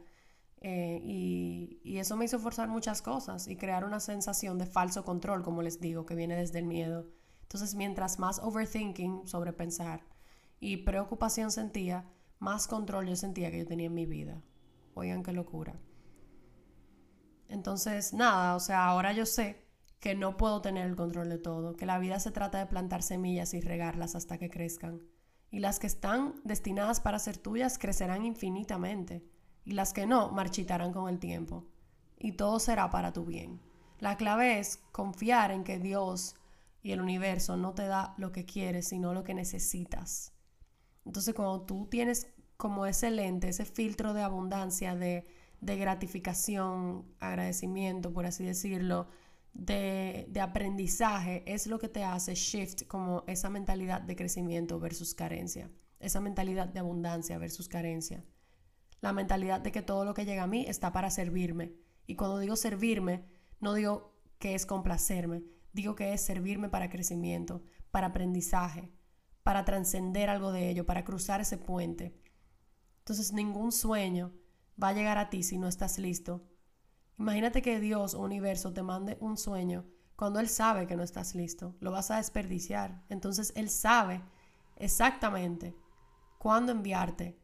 Eh, 0.61 1.01
y, 1.03 1.81
y, 1.83 1.97
eso 1.97 2.15
me 2.15 2.25
hizo 2.25 2.37
forzar 2.37 2.67
muchas 2.67 3.01
cosas 3.01 3.47
y 3.47 3.55
crear 3.55 3.83
una 3.83 3.99
sensación 3.99 4.59
de 4.59 4.67
falso 4.67 5.03
control, 5.05 5.41
como 5.41 5.63
les 5.63 5.79
digo, 5.79 6.05
que 6.05 6.13
viene 6.13 6.35
desde 6.35 6.59
el 6.59 6.65
miedo. 6.65 7.07
Entonces, 7.41 7.73
mientras 7.73 8.19
más 8.19 8.37
overthinking, 8.37 9.25
sobre 9.25 9.53
pensar 9.53 10.05
y 10.59 10.77
preocupación 10.77 11.49
sentía, 11.49 12.05
más 12.37 12.67
control 12.67 13.07
yo 13.07 13.15
sentía 13.15 13.49
que 13.49 13.57
yo 13.57 13.65
tenía 13.65 13.87
en 13.87 13.95
mi 13.95 14.05
vida. 14.05 14.43
Oigan 14.93 15.23
qué 15.23 15.33
locura. 15.33 15.79
Entonces, 17.47 18.13
nada, 18.13 18.55
o 18.55 18.59
sea, 18.59 18.85
ahora 18.85 19.13
yo 19.13 19.25
sé 19.25 19.67
que 19.99 20.15
no 20.15 20.37
puedo 20.37 20.61
tener 20.61 20.87
el 20.87 20.95
control 20.95 21.29
de 21.29 21.37
todo, 21.37 21.75
que 21.75 21.85
la 21.85 21.99
vida 21.99 22.19
se 22.19 22.31
trata 22.31 22.57
de 22.59 22.65
plantar 22.65 23.03
semillas 23.03 23.53
y 23.53 23.61
regarlas 23.61 24.15
hasta 24.15 24.37
que 24.37 24.49
crezcan. 24.49 25.01
Y 25.51 25.59
las 25.59 25.79
que 25.79 25.87
están 25.87 26.35
destinadas 26.43 27.01
para 27.01 27.19
ser 27.19 27.37
tuyas 27.37 27.77
crecerán 27.77 28.25
infinitamente, 28.25 29.23
y 29.65 29.71
las 29.71 29.93
que 29.93 30.05
no 30.05 30.29
marchitarán 30.31 30.93
con 30.93 31.09
el 31.09 31.19
tiempo. 31.19 31.67
Y 32.17 32.33
todo 32.33 32.59
será 32.59 32.89
para 32.89 33.13
tu 33.13 33.25
bien. 33.25 33.59
La 33.99 34.15
clave 34.15 34.59
es 34.59 34.77
confiar 34.91 35.51
en 35.51 35.63
que 35.63 35.79
Dios 35.79 36.35
y 36.81 36.91
el 36.91 37.01
universo 37.01 37.57
no 37.57 37.73
te 37.73 37.85
da 37.85 38.13
lo 38.17 38.31
que 38.31 38.45
quieres, 38.45 38.87
sino 38.87 39.13
lo 39.13 39.23
que 39.23 39.33
necesitas. 39.33 40.33
Entonces, 41.05 41.33
cuando 41.33 41.61
tú 41.61 41.87
tienes 41.87 42.27
como 42.55 42.85
ese 42.85 43.11
lente, 43.11 43.49
ese 43.49 43.65
filtro 43.65 44.13
de 44.13 44.21
abundancia, 44.21 44.95
de, 44.95 45.25
de 45.59 45.77
gratificación, 45.77 47.05
agradecimiento, 47.19 48.13
por 48.13 48.25
así 48.25 48.45
decirlo, 48.45 49.07
de, 49.53 50.27
de, 50.29 50.41
aprendizaje, 50.41 51.43
es 51.45 51.67
lo 51.67 51.79
que 51.79 51.89
te 51.89 52.03
hace 52.03 52.35
shift 52.35 52.87
como 52.87 53.23
esa 53.27 53.49
mentalidad 53.49 54.01
de 54.01 54.15
crecimiento 54.15 54.79
versus 54.79 55.13
carencia, 55.13 55.69
esa 55.99 56.21
mentalidad 56.21 56.67
de 56.67 56.79
abundancia 56.79 57.37
versus 57.37 57.67
carencia, 57.67 58.23
la 59.01 59.13
mentalidad 59.13 59.61
de 59.61 59.71
que 59.71 59.81
todo 59.81 60.05
lo 60.05 60.13
que 60.13 60.25
llega 60.25 60.43
a 60.43 60.47
mí 60.47 60.65
está 60.67 60.91
para 60.91 61.09
servirme. 61.09 61.73
Y 62.05 62.15
cuando 62.15 62.39
digo 62.39 62.55
servirme, 62.55 63.25
no 63.59 63.73
digo 63.73 64.15
que 64.39 64.55
es 64.55 64.65
complacerme, 64.65 65.43
digo 65.73 65.95
que 65.95 66.13
es 66.13 66.21
servirme 66.21 66.69
para 66.69 66.89
crecimiento, 66.89 67.63
para 67.91 68.07
aprendizaje, 68.07 68.91
para 69.43 69.65
trascender 69.65 70.29
algo 70.29 70.51
de 70.51 70.69
ello, 70.69 70.85
para 70.85 71.03
cruzar 71.03 71.41
ese 71.41 71.57
puente. 71.57 72.15
Entonces 72.99 73.33
ningún 73.33 73.71
sueño 73.71 74.33
va 74.81 74.89
a 74.89 74.93
llegar 74.93 75.17
a 75.17 75.29
ti 75.29 75.43
si 75.43 75.57
no 75.57 75.67
estás 75.67 75.97
listo. 75.97 76.43
Imagínate 77.19 77.61
que 77.61 77.81
Dios 77.81 78.13
o 78.13 78.21
universo 78.21 78.71
te 78.73 78.81
mande 78.81 79.17
un 79.19 79.37
sueño 79.37 79.85
cuando 80.15 80.39
Él 80.39 80.47
sabe 80.47 80.87
que 80.87 80.95
no 80.95 81.03
estás 81.03 81.35
listo. 81.35 81.75
Lo 81.81 81.91
vas 81.91 82.11
a 82.11 82.17
desperdiciar. 82.17 83.03
Entonces 83.09 83.51
Él 83.57 83.69
sabe 83.69 84.23
exactamente 84.77 85.75
cuándo 86.37 86.71
enviarte 86.71 87.37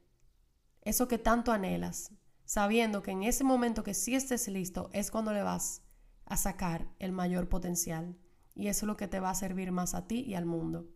eso 0.82 1.10
que 1.10 1.17
tanto 1.17 1.51
anhelas, 1.51 2.13
sabiendo 2.46 3.01
que 3.01 3.12
en 3.12 3.24
ese 3.24 3.44
momento 3.44 3.84
que 3.84 3.94
sí 3.94 4.15
estés 4.15 4.48
listo 4.48 4.89
es 4.94 5.12
cuando 5.12 5.34
le 5.34 5.44
vas 5.44 5.82
a 6.25 6.38
sacar 6.38 6.88
el 7.00 7.12
mayor 7.12 7.50
potencial. 7.50 8.17
Y 8.55 8.67
eso 8.67 8.86
es 8.86 8.88
lo 8.88 8.96
que 8.96 9.10
te 9.10 9.20
va 9.20 9.32
a 9.32 9.36
servir 9.36 9.74
más 9.74 9.94
a 9.94 10.08
ti 10.08 10.22
y 10.22 10.36
al 10.36 10.46
mundo. 10.46 10.88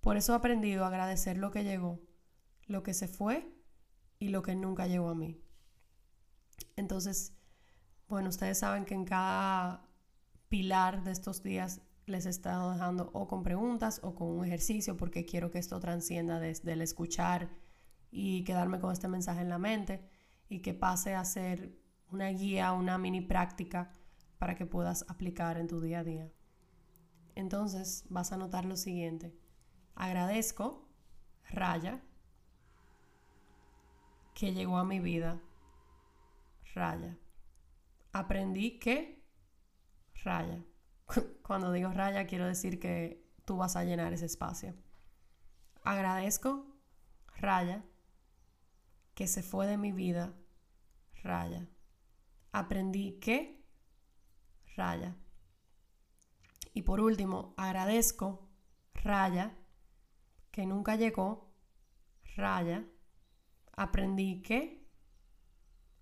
Por 0.00 0.16
eso 0.16 0.32
he 0.32 0.36
aprendido 0.36 0.84
a 0.84 0.88
agradecer 0.88 1.38
lo 1.38 1.50
que 1.50 1.64
llegó, 1.64 2.00
lo 2.68 2.84
que 2.84 2.94
se 2.94 3.08
fue 3.08 3.52
y 4.20 4.28
lo 4.28 4.42
que 4.42 4.54
nunca 4.54 4.86
llegó 4.86 5.08
a 5.08 5.16
mí. 5.16 5.42
Entonces, 6.76 7.32
bueno, 8.08 8.28
ustedes 8.28 8.58
saben 8.58 8.84
que 8.84 8.94
en 8.94 9.04
cada 9.04 9.88
pilar 10.48 11.02
de 11.02 11.12
estos 11.12 11.42
días 11.42 11.80
les 12.06 12.24
he 12.26 12.30
estado 12.30 12.72
dejando 12.72 13.10
o 13.12 13.26
con 13.26 13.42
preguntas 13.42 14.00
o 14.02 14.14
con 14.14 14.28
un 14.28 14.44
ejercicio 14.44 14.96
porque 14.96 15.24
quiero 15.24 15.50
que 15.50 15.58
esto 15.58 15.80
transcienda 15.80 16.38
desde 16.38 16.72
el 16.72 16.82
escuchar 16.82 17.50
y 18.10 18.44
quedarme 18.44 18.78
con 18.78 18.92
este 18.92 19.08
mensaje 19.08 19.40
en 19.40 19.48
la 19.48 19.58
mente 19.58 20.08
y 20.48 20.60
que 20.60 20.72
pase 20.72 21.14
a 21.14 21.24
ser 21.24 21.76
una 22.12 22.28
guía, 22.28 22.72
una 22.72 22.98
mini 22.98 23.20
práctica 23.20 23.90
para 24.38 24.54
que 24.54 24.66
puedas 24.66 25.04
aplicar 25.08 25.58
en 25.58 25.66
tu 25.66 25.80
día 25.80 26.00
a 26.00 26.04
día. 26.04 26.30
Entonces 27.34 28.04
vas 28.08 28.32
a 28.32 28.36
notar 28.36 28.64
lo 28.64 28.76
siguiente. 28.76 29.36
Agradezco, 29.94 30.88
raya, 31.50 32.02
que 34.34 34.52
llegó 34.52 34.78
a 34.78 34.84
mi 34.84 35.00
vida, 35.00 35.40
raya. 36.76 37.18
Aprendí 38.12 38.78
que, 38.78 39.26
raya. 40.22 40.64
Cuando 41.42 41.72
digo 41.72 41.90
raya 41.92 42.28
quiero 42.28 42.46
decir 42.46 42.78
que 42.78 43.28
tú 43.44 43.56
vas 43.56 43.74
a 43.74 43.82
llenar 43.82 44.12
ese 44.12 44.26
espacio. 44.26 44.76
Agradezco, 45.82 46.64
raya, 47.38 47.84
que 49.14 49.26
se 49.26 49.42
fue 49.42 49.66
de 49.66 49.76
mi 49.76 49.90
vida, 49.90 50.32
raya 51.24 51.68
aprendí 52.56 53.18
que 53.20 53.62
raya. 54.76 55.14
Y 56.72 56.82
por 56.82 57.00
último, 57.00 57.54
agradezco, 57.58 58.48
raya, 58.94 59.54
que 60.50 60.64
nunca 60.64 60.96
llegó, 60.96 61.54
raya, 62.34 62.86
aprendí 63.72 64.40
que, 64.40 64.85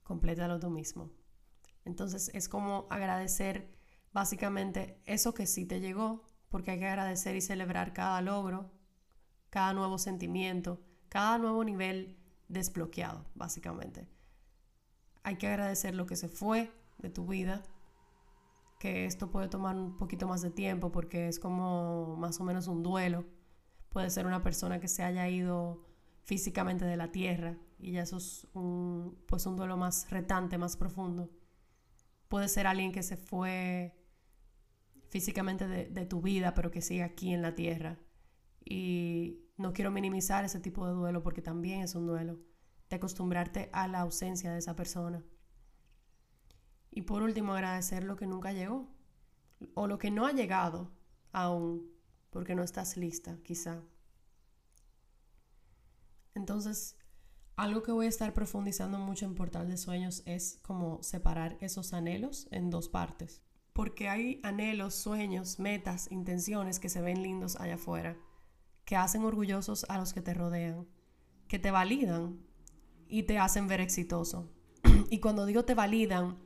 complétalo 0.05 0.61
tú 0.61 0.71
mismo. 0.71 1.11
Entonces 1.85 2.31
es 2.33 2.49
como 2.49 2.87
agradecer 2.91 3.77
básicamente 4.13 5.03
eso 5.05 5.35
que 5.35 5.47
sí 5.47 5.67
te 5.67 5.81
llegó, 5.81 6.23
porque 6.49 6.71
hay 6.71 6.79
que 6.79 6.87
agradecer 6.87 7.35
y 7.35 7.41
celebrar 7.41 7.93
cada 7.93 8.23
logro, 8.23 8.71
cada 9.51 9.75
nuevo 9.75 9.99
sentimiento, 9.99 10.81
cada 11.09 11.39
nuevo 11.39 11.65
nivel 11.65 12.17
desbloqueado, 12.49 13.27
básicamente 13.35 14.15
hay 15.25 15.37
que 15.37 15.49
agradecer 15.49 15.95
lo 15.95 16.07
que 16.07 16.17
se 16.17 16.29
fue 16.29 16.71
de 16.99 17.09
tu 17.09 17.27
vida, 17.27 17.63
que 18.79 19.07
esto 19.07 19.31
puede 19.31 19.49
tomar 19.49 19.75
un 19.75 19.97
poquito 19.97 20.29
más 20.29 20.43
de 20.43 20.51
tiempo 20.51 20.93
porque 20.93 21.29
es 21.29 21.41
como 21.41 22.15
más 22.17 22.39
o 22.41 22.45
menos 22.45 22.69
un 22.69 22.83
duelo. 22.83 23.25
Puede 23.89 24.11
ser 24.11 24.27
una 24.27 24.43
persona 24.43 24.79
que 24.81 24.89
se 24.89 25.03
haya 25.03 25.27
ido 25.29 25.83
físicamente 26.25 26.85
de 26.85 26.97
la 26.97 27.11
tierra 27.11 27.57
y 27.79 27.93
ya 27.93 28.03
eso 28.03 28.17
es 28.17 28.47
un, 28.55 29.19
pues 29.27 29.47
un 29.47 29.57
duelo 29.57 29.77
más 29.77 30.11
retante, 30.11 30.59
más 30.59 30.77
profundo. 30.77 31.31
Puede 32.29 32.49
ser 32.49 32.67
alguien 32.67 32.93
que 32.93 33.03
se 33.03 33.17
fue 33.17 33.97
físicamente 35.09 35.69
de, 35.69 35.87
de 35.87 36.07
tu 36.07 36.21
vida 36.21 36.55
pero 36.55 36.71
que 36.71 36.83
sigue 36.83 37.03
aquí 37.03 37.33
en 37.33 37.43
la 37.43 37.55
tierra. 37.55 37.99
Y 38.65 39.45
no 39.57 39.73
quiero 39.73 39.91
minimizar 39.91 40.45
ese 40.45 40.61
tipo 40.61 40.87
de 40.87 40.95
duelo 40.95 41.23
porque 41.23 41.43
también 41.43 41.83
es 41.83 41.95
un 41.95 42.07
duelo 42.07 42.41
de 42.89 42.97
acostumbrarte 42.97 43.71
a 43.73 43.89
la 43.89 44.01
ausencia 44.01 44.53
de 44.53 44.59
esa 44.59 44.75
persona. 44.75 45.23
Y 46.91 47.03
por 47.03 47.23
último, 47.23 47.53
agradecer 47.53 48.05
lo 48.05 48.17
que 48.17 48.27
nunca 48.27 48.53
llegó 48.53 48.89
o 49.75 49.87
lo 49.87 49.99
que 49.99 50.11
no 50.11 50.27
ha 50.27 50.33
llegado 50.33 50.93
aún, 51.33 51.91
porque 52.31 52.55
no 52.55 52.63
estás 52.63 52.97
lista, 52.97 53.39
quizá. 53.43 53.83
Entonces, 56.35 56.97
algo 57.57 57.83
que 57.83 57.93
voy 57.93 58.07
a 58.07 58.09
estar 58.09 58.33
profundizando 58.35 58.99
mucho 58.99 59.27
en 59.27 59.35
Portal 59.35 59.69
de 59.69 59.77
Sueños 59.77 60.23
es 60.27 60.59
como 60.63 61.03
separar 61.03 61.57
esos 61.61 61.93
anhelos 61.93 62.49
en 62.51 62.71
dos 62.71 62.89
partes. 62.89 63.43
Porque 63.73 64.09
hay 64.09 64.41
anhelos, 64.43 64.95
sueños, 64.95 65.59
metas, 65.59 66.11
intenciones 66.11 66.81
que 66.81 66.89
se 66.89 67.01
ven 67.01 67.23
lindos 67.23 67.57
allá 67.57 67.75
afuera, 67.75 68.17
que 68.85 68.97
hacen 68.97 69.25
orgullosos 69.25 69.85
a 69.89 69.99
los 69.99 70.13
que 70.13 70.21
te 70.21 70.35
rodean, 70.35 70.87
que 71.49 71.59
te 71.59 71.71
validan 71.71 72.41
y 73.09 73.25
te 73.25 73.39
hacen 73.39 73.69
ver 73.69 73.81
exitoso. 73.81 74.51
y 75.11 75.21
cuando 75.21 75.47
digo 75.47 75.65
te 75.65 75.75
validan, 75.75 76.39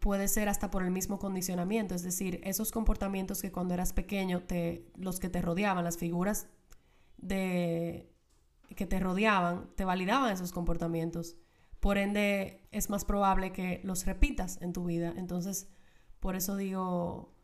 puede 0.00 0.28
ser 0.28 0.48
hasta 0.48 0.70
por 0.70 0.82
el 0.82 0.90
mismo 0.90 1.18
condicionamiento, 1.18 1.94
es 1.94 2.02
decir, 2.02 2.40
esos 2.44 2.70
comportamientos 2.72 3.42
que 3.42 3.52
cuando 3.52 3.74
eras 3.74 3.92
pequeño, 3.92 4.42
te, 4.42 4.86
los 4.96 5.20
que 5.20 5.28
te 5.28 5.42
rodeaban, 5.42 5.84
las 5.84 5.98
figuras 5.98 6.46
de, 7.16 8.10
que 8.74 8.86
te 8.86 9.00
rodeaban, 9.00 9.70
te 9.76 9.84
validaban 9.84 10.32
esos 10.32 10.52
comportamientos. 10.52 11.36
Por 11.80 11.98
ende, 11.98 12.68
es 12.72 12.90
más 12.90 13.04
probable 13.04 13.52
que 13.52 13.80
los 13.84 14.04
repitas 14.06 14.60
en 14.62 14.72
tu 14.72 14.84
vida. 14.84 15.14
Entonces, 15.16 15.68
por 16.20 16.36
eso 16.36 16.56
digo 16.56 17.34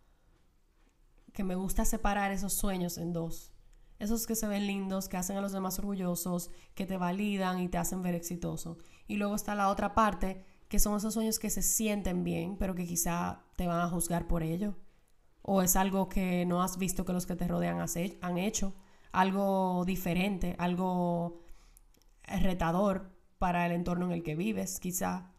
que 1.33 1.45
me 1.45 1.55
gusta 1.55 1.85
separar 1.85 2.33
esos 2.33 2.53
sueños 2.53 2.99
en 2.99 3.13
dos 3.13 3.55
esos 3.99 4.27
que 4.27 4.35
se 4.35 4.47
ven 4.47 4.67
lindos, 4.67 5.09
que 5.09 5.17
hacen 5.17 5.37
a 5.37 5.41
los 5.41 5.53
demás 5.53 5.79
orgullosos, 5.79 6.51
que 6.75 6.87
te 6.87 6.97
validan 6.97 7.61
y 7.61 7.69
te 7.69 7.79
hacen 7.79 8.03
ver 8.03 8.15
exitoso. 8.15 8.79
Y 9.07 9.17
luego 9.17 9.35
está 9.35 9.55
la 9.55 9.69
otra 9.69 9.95
parte, 9.95 10.45
que 10.69 10.79
son 10.79 10.97
esos 10.97 11.15
sueños 11.15 11.39
que 11.39 11.51
se 11.51 11.63
sienten 11.63 12.25
bien, 12.25 12.57
pero 12.57 12.75
que 12.75 12.87
quizá 12.87 13.45
te 13.57 13.67
van 13.67 13.81
a 13.81 13.89
juzgar 13.89 14.27
por 14.27 14.43
ello. 14.43 14.77
O 15.43 15.63
es 15.63 15.77
algo 15.77 16.09
que 16.09 16.47
no 16.47 16.63
has 16.63 16.79
visto 16.79 17.05
que 17.05 17.13
los 17.13 17.27
que 17.27 17.37
te 17.37 17.47
rodean 17.47 17.85
han 18.21 18.39
hecho. 18.39 18.75
Algo 19.15 19.85
diferente, 19.85 20.57
algo 20.59 21.41
retador 22.25 23.13
para 23.39 23.65
el 23.65 23.71
entorno 23.71 24.07
en 24.07 24.13
el 24.13 24.25
que 24.25 24.35
vives, 24.35 24.81
quizá. 24.81 25.33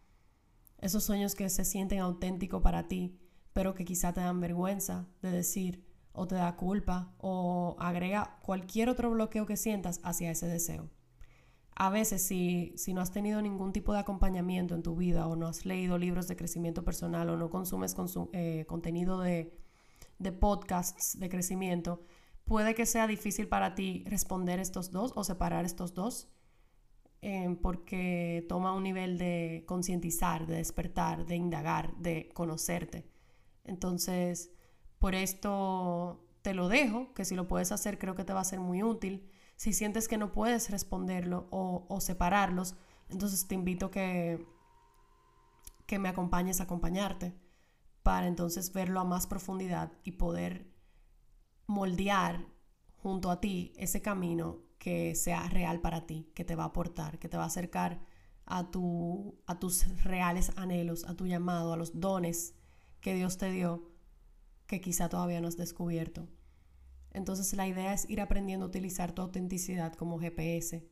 Esos 0.79 1.03
sueños 1.03 1.35
que 1.35 1.49
se 1.49 1.65
sienten 1.65 1.99
auténticos 1.99 2.61
para 2.61 2.87
ti, 2.87 3.19
pero 3.51 3.73
que 3.73 3.83
quizá 3.83 4.13
te 4.13 4.21
dan 4.21 4.39
vergüenza 4.39 5.07
de 5.21 5.31
decir, 5.31 5.83
o 6.13 6.25
te 6.25 6.35
da 6.35 6.55
culpa 6.55 7.13
o 7.17 7.75
agrega 7.77 8.39
cualquier 8.43 8.87
otro 8.87 9.11
bloqueo 9.11 9.45
que 9.45 9.57
sientas 9.57 9.99
hacia 10.03 10.31
ese 10.31 10.47
deseo. 10.47 10.89
A 11.75 11.89
veces 11.89 12.25
si, 12.25 12.71
si 12.77 12.93
no 12.93 13.01
has 13.01 13.11
tenido 13.11 13.41
ningún 13.41 13.73
tipo 13.73 13.91
de 13.91 13.99
acompañamiento 13.99 14.73
en 14.73 14.83
tu 14.83 14.95
vida 14.95 15.27
o 15.27 15.35
no 15.35 15.47
has 15.47 15.65
leído 15.65 15.97
libros 15.97 16.29
de 16.29 16.37
crecimiento 16.37 16.85
personal 16.85 17.29
o 17.29 17.35
no 17.35 17.49
consumes 17.49 17.93
eh, 18.31 18.63
contenido 18.67 19.19
de, 19.19 19.53
de 20.17 20.31
podcasts 20.31 21.19
de 21.19 21.27
crecimiento, 21.27 22.01
puede 22.45 22.75
que 22.75 22.85
sea 22.85 23.07
difícil 23.07 23.47
para 23.47 23.75
ti 23.75 24.03
responder 24.07 24.59
estos 24.59 24.91
dos 24.91 25.11
o 25.15 25.23
separar 25.23 25.65
estos 25.65 25.93
dos, 25.93 26.29
eh, 27.21 27.57
porque 27.61 28.45
toma 28.47 28.73
un 28.73 28.83
nivel 28.83 29.17
de 29.17 29.63
concientizar, 29.67 30.45
de 30.45 30.57
despertar, 30.57 31.25
de 31.25 31.35
indagar, 31.35 31.95
de 31.97 32.29
conocerte. 32.33 33.09
Entonces, 33.63 34.51
por 34.99 35.15
esto 35.15 36.23
te 36.43 36.53
lo 36.53 36.69
dejo, 36.69 37.13
que 37.13 37.25
si 37.25 37.35
lo 37.35 37.47
puedes 37.47 37.71
hacer 37.71 37.97
creo 37.97 38.15
que 38.15 38.23
te 38.23 38.33
va 38.33 38.41
a 38.41 38.45
ser 38.45 38.59
muy 38.59 38.83
útil. 38.83 39.27
Si 39.55 39.73
sientes 39.73 40.07
que 40.07 40.17
no 40.17 40.31
puedes 40.31 40.69
responderlo 40.69 41.47
o, 41.49 41.85
o 41.89 42.01
separarlos, 42.01 42.75
entonces 43.09 43.47
te 43.47 43.55
invito 43.55 43.89
que, 43.89 44.45
que 45.87 45.97
me 45.97 46.09
acompañes 46.09 46.59
a 46.59 46.63
acompañarte 46.63 47.33
para 48.03 48.27
entonces 48.27 48.71
verlo 48.71 48.99
a 48.99 49.03
más 49.03 49.25
profundidad 49.25 49.91
y 50.03 50.11
poder 50.11 50.74
moldear 51.67 52.45
junto 52.97 53.29
a 53.31 53.39
ti 53.39 53.73
ese 53.77 54.01
camino 54.01 54.61
que 54.77 55.15
sea 55.15 55.47
real 55.49 55.81
para 55.81 56.05
ti, 56.05 56.31
que 56.35 56.45
te 56.45 56.55
va 56.55 56.63
a 56.63 56.67
aportar, 56.67 57.19
que 57.19 57.29
te 57.29 57.37
va 57.37 57.43
a 57.43 57.47
acercar 57.47 58.01
a, 58.45 58.69
tu, 58.71 59.39
a 59.47 59.59
tus 59.59 60.03
reales 60.03 60.51
anhelos, 60.55 61.05
a 61.05 61.15
tu 61.15 61.25
llamado, 61.25 61.73
a 61.73 61.77
los 61.77 61.99
dones 61.99 62.53
que 63.01 63.15
Dios 63.15 63.37
te 63.37 63.51
dio 63.51 63.89
que 64.67 64.81
quizá 64.81 65.09
todavía 65.09 65.41
no 65.41 65.47
has 65.47 65.57
descubierto. 65.57 66.27
Entonces 67.11 67.53
la 67.53 67.67
idea 67.67 67.93
es 67.93 68.09
ir 68.09 68.19
aprendiendo 68.19 68.65
a 68.65 68.69
utilizar 68.69 69.13
tu 69.13 69.21
autenticidad 69.21 69.93
como 69.93 70.19
GPS. 70.19 70.87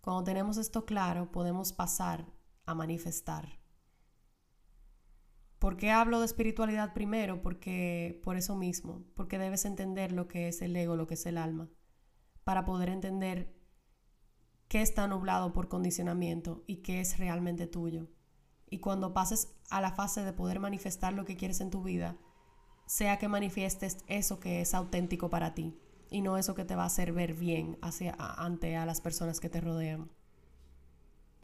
Cuando 0.00 0.24
tenemos 0.24 0.56
esto 0.56 0.84
claro, 0.84 1.32
podemos 1.32 1.72
pasar 1.72 2.26
a 2.64 2.74
manifestar. 2.74 3.58
¿Por 5.58 5.76
qué 5.76 5.90
hablo 5.90 6.20
de 6.20 6.26
espiritualidad 6.26 6.92
primero? 6.92 7.40
Porque 7.40 8.20
por 8.22 8.36
eso 8.36 8.56
mismo, 8.56 9.04
porque 9.14 9.38
debes 9.38 9.64
entender 9.64 10.12
lo 10.12 10.28
que 10.28 10.48
es 10.48 10.60
el 10.60 10.76
ego, 10.76 10.96
lo 10.96 11.06
que 11.06 11.14
es 11.14 11.24
el 11.26 11.38
alma, 11.38 11.70
para 12.44 12.64
poder 12.64 12.90
entender 12.90 13.56
qué 14.68 14.82
está 14.82 15.06
nublado 15.06 15.52
por 15.52 15.68
condicionamiento 15.68 16.62
y 16.66 16.76
qué 16.76 17.00
es 17.00 17.18
realmente 17.18 17.66
tuyo. 17.66 18.08
Y 18.68 18.80
cuando 18.80 19.14
pases 19.14 19.54
a 19.70 19.80
la 19.80 19.92
fase 19.92 20.24
de 20.24 20.32
poder 20.32 20.60
manifestar 20.60 21.12
lo 21.12 21.24
que 21.24 21.36
quieres 21.36 21.60
en 21.60 21.70
tu 21.70 21.82
vida, 21.82 22.18
sea 22.86 23.18
que 23.18 23.28
manifiestes 23.28 23.98
eso 24.06 24.40
que 24.40 24.60
es 24.60 24.74
auténtico 24.74 25.30
para 25.30 25.54
ti 25.54 25.78
y 26.10 26.20
no 26.20 26.36
eso 26.36 26.54
que 26.54 26.64
te 26.64 26.76
va 26.76 26.84
a 26.84 26.86
hacer 26.86 27.12
ver 27.12 27.34
bien 27.34 27.78
hacia, 27.82 28.14
ante 28.18 28.76
a 28.76 28.86
las 28.86 29.00
personas 29.00 29.40
que 29.40 29.48
te 29.48 29.60
rodean. 29.60 30.10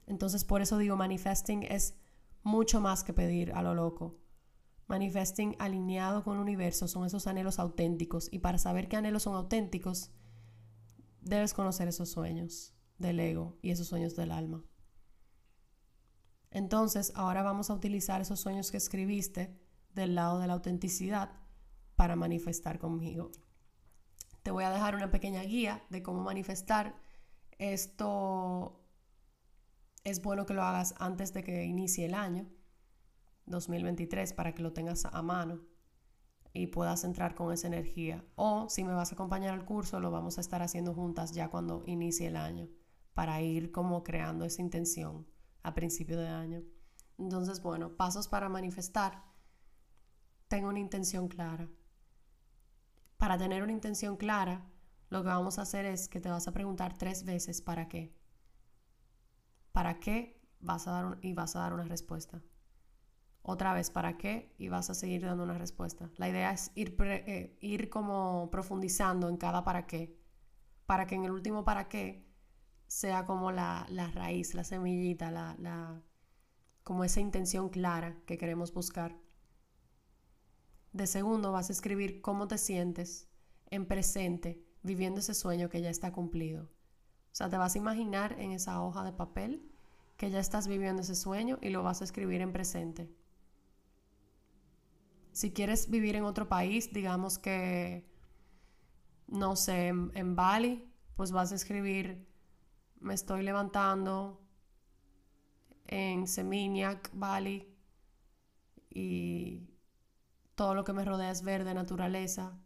Entonces 0.06 0.44
por 0.44 0.62
eso 0.62 0.78
digo, 0.78 0.96
manifesting 0.96 1.62
es 1.62 1.96
mucho 2.42 2.80
más 2.80 3.04
que 3.04 3.12
pedir 3.12 3.52
a 3.52 3.62
lo 3.62 3.74
loco. 3.74 4.18
Manifesting 4.86 5.56
alineado 5.58 6.22
con 6.24 6.36
el 6.36 6.42
universo 6.42 6.88
son 6.88 7.06
esos 7.06 7.26
anhelos 7.26 7.58
auténticos 7.58 8.28
y 8.30 8.40
para 8.40 8.58
saber 8.58 8.88
qué 8.88 8.96
anhelos 8.96 9.22
son 9.22 9.34
auténticos, 9.34 10.10
debes 11.20 11.54
conocer 11.54 11.88
esos 11.88 12.10
sueños 12.10 12.74
del 12.98 13.20
ego 13.20 13.58
y 13.62 13.70
esos 13.70 13.86
sueños 13.86 14.16
del 14.16 14.32
alma. 14.32 14.64
Entonces, 16.50 17.12
ahora 17.14 17.42
vamos 17.42 17.70
a 17.70 17.74
utilizar 17.74 18.20
esos 18.20 18.40
sueños 18.40 18.70
que 18.70 18.76
escribiste 18.76 19.58
del 19.94 20.14
lado 20.14 20.38
de 20.38 20.46
la 20.46 20.52
autenticidad 20.52 21.30
para 21.96 22.16
manifestar 22.16 22.78
conmigo. 22.78 23.30
Te 24.42 24.50
voy 24.50 24.64
a 24.64 24.70
dejar 24.70 24.94
una 24.94 25.10
pequeña 25.10 25.42
guía 25.42 25.84
de 25.88 26.02
cómo 26.02 26.22
manifestar. 26.22 26.96
Esto 27.58 28.81
es 30.04 30.22
bueno 30.22 30.46
que 30.46 30.54
lo 30.54 30.62
hagas 30.62 30.94
antes 30.98 31.32
de 31.32 31.44
que 31.44 31.64
inicie 31.64 32.06
el 32.06 32.14
año 32.14 32.48
2023 33.46 34.32
para 34.32 34.54
que 34.54 34.62
lo 34.62 34.72
tengas 34.72 35.04
a 35.04 35.22
mano 35.22 35.60
y 36.52 36.66
puedas 36.66 37.04
entrar 37.04 37.34
con 37.34 37.52
esa 37.52 37.66
energía. 37.66 38.24
O 38.34 38.68
si 38.68 38.84
me 38.84 38.92
vas 38.92 39.12
a 39.12 39.14
acompañar 39.14 39.54
al 39.54 39.64
curso, 39.64 40.00
lo 40.00 40.10
vamos 40.10 40.38
a 40.38 40.40
estar 40.40 40.62
haciendo 40.62 40.94
juntas 40.94 41.32
ya 41.32 41.48
cuando 41.48 41.82
inicie 41.86 42.26
el 42.28 42.36
año 42.36 42.68
para 43.14 43.40
ir 43.40 43.72
como 43.72 44.02
creando 44.02 44.44
esa 44.44 44.62
intención 44.62 45.26
a 45.62 45.74
principio 45.74 46.18
de 46.18 46.28
año. 46.28 46.62
Entonces, 47.18 47.62
bueno, 47.62 47.96
pasos 47.96 48.28
para 48.28 48.48
manifestar. 48.48 49.22
Tengo 50.48 50.68
una 50.68 50.80
intención 50.80 51.28
clara. 51.28 51.70
Para 53.16 53.38
tener 53.38 53.62
una 53.62 53.72
intención 53.72 54.16
clara, 54.16 54.66
lo 55.08 55.22
que 55.22 55.28
vamos 55.28 55.58
a 55.58 55.62
hacer 55.62 55.86
es 55.86 56.08
que 56.08 56.20
te 56.20 56.30
vas 56.30 56.48
a 56.48 56.52
preguntar 56.52 56.96
tres 56.98 57.24
veces 57.24 57.62
para 57.62 57.88
qué. 57.88 58.21
¿Para 59.72 60.00
qué? 60.00 60.40
Vas 60.60 60.86
a 60.86 60.92
dar 60.92 61.18
y 61.22 61.34
vas 61.34 61.56
a 61.56 61.60
dar 61.60 61.72
una 61.74 61.84
respuesta. 61.84 62.42
Otra 63.42 63.74
vez, 63.74 63.90
¿para 63.90 64.16
qué? 64.18 64.54
Y 64.58 64.68
vas 64.68 64.88
a 64.90 64.94
seguir 64.94 65.22
dando 65.22 65.42
una 65.42 65.58
respuesta. 65.58 66.10
La 66.16 66.28
idea 66.28 66.52
es 66.52 66.70
ir, 66.76 66.96
eh, 67.00 67.56
ir 67.60 67.90
como 67.90 68.48
profundizando 68.50 69.28
en 69.28 69.36
cada 69.36 69.64
para 69.64 69.86
qué, 69.86 70.16
para 70.86 71.06
que 71.06 71.16
en 71.16 71.24
el 71.24 71.32
último 71.32 71.64
para 71.64 71.88
qué 71.88 72.24
sea 72.86 73.24
como 73.24 73.50
la, 73.50 73.86
raíz, 74.14 74.54
la 74.54 74.64
semillita, 74.64 75.30
la, 75.30 75.56
la, 75.58 76.02
como 76.84 77.04
esa 77.04 77.20
intención 77.20 77.68
clara 77.68 78.20
que 78.26 78.38
queremos 78.38 78.72
buscar. 78.72 79.18
De 80.92 81.06
segundo, 81.06 81.50
vas 81.52 81.70
a 81.70 81.72
escribir 81.72 82.20
cómo 82.20 82.46
te 82.48 82.58
sientes 82.58 83.28
en 83.70 83.86
presente, 83.86 84.62
viviendo 84.82 85.20
ese 85.20 85.34
sueño 85.34 85.68
que 85.68 85.80
ya 85.80 85.90
está 85.90 86.12
cumplido. 86.12 86.68
O 87.32 87.34
sea, 87.34 87.48
te 87.48 87.56
vas 87.56 87.74
a 87.74 87.78
imaginar 87.78 88.38
en 88.38 88.52
esa 88.52 88.82
hoja 88.82 89.04
de 89.04 89.12
papel 89.12 89.66
que 90.18 90.30
ya 90.30 90.38
estás 90.38 90.68
viviendo 90.68 91.00
ese 91.00 91.14
sueño 91.14 91.58
y 91.62 91.70
lo 91.70 91.82
vas 91.82 92.02
a 92.02 92.04
escribir 92.04 92.42
en 92.42 92.52
presente. 92.52 93.10
Si 95.32 95.50
quieres 95.50 95.88
vivir 95.88 96.14
en 96.14 96.24
otro 96.24 96.46
país, 96.46 96.92
digamos 96.92 97.38
que, 97.38 98.06
no 99.28 99.56
sé, 99.56 99.88
en, 99.88 100.36
Bali, 100.36 100.92
pues 101.16 101.32
vas 101.32 101.52
a 101.52 101.54
escribir, 101.54 102.28
me 103.00 103.14
estoy 103.14 103.42
levantando 103.42 104.42
en 105.86 106.28
Seminyak, 106.28 107.10
Bali, 107.14 107.66
y 108.90 109.70
todo 110.54 110.74
lo 110.74 110.84
que 110.84 110.92
me 110.92 111.06
rodea 111.06 111.30
es 111.30 111.42
verde, 111.42 111.72
naturaleza. 111.72 112.58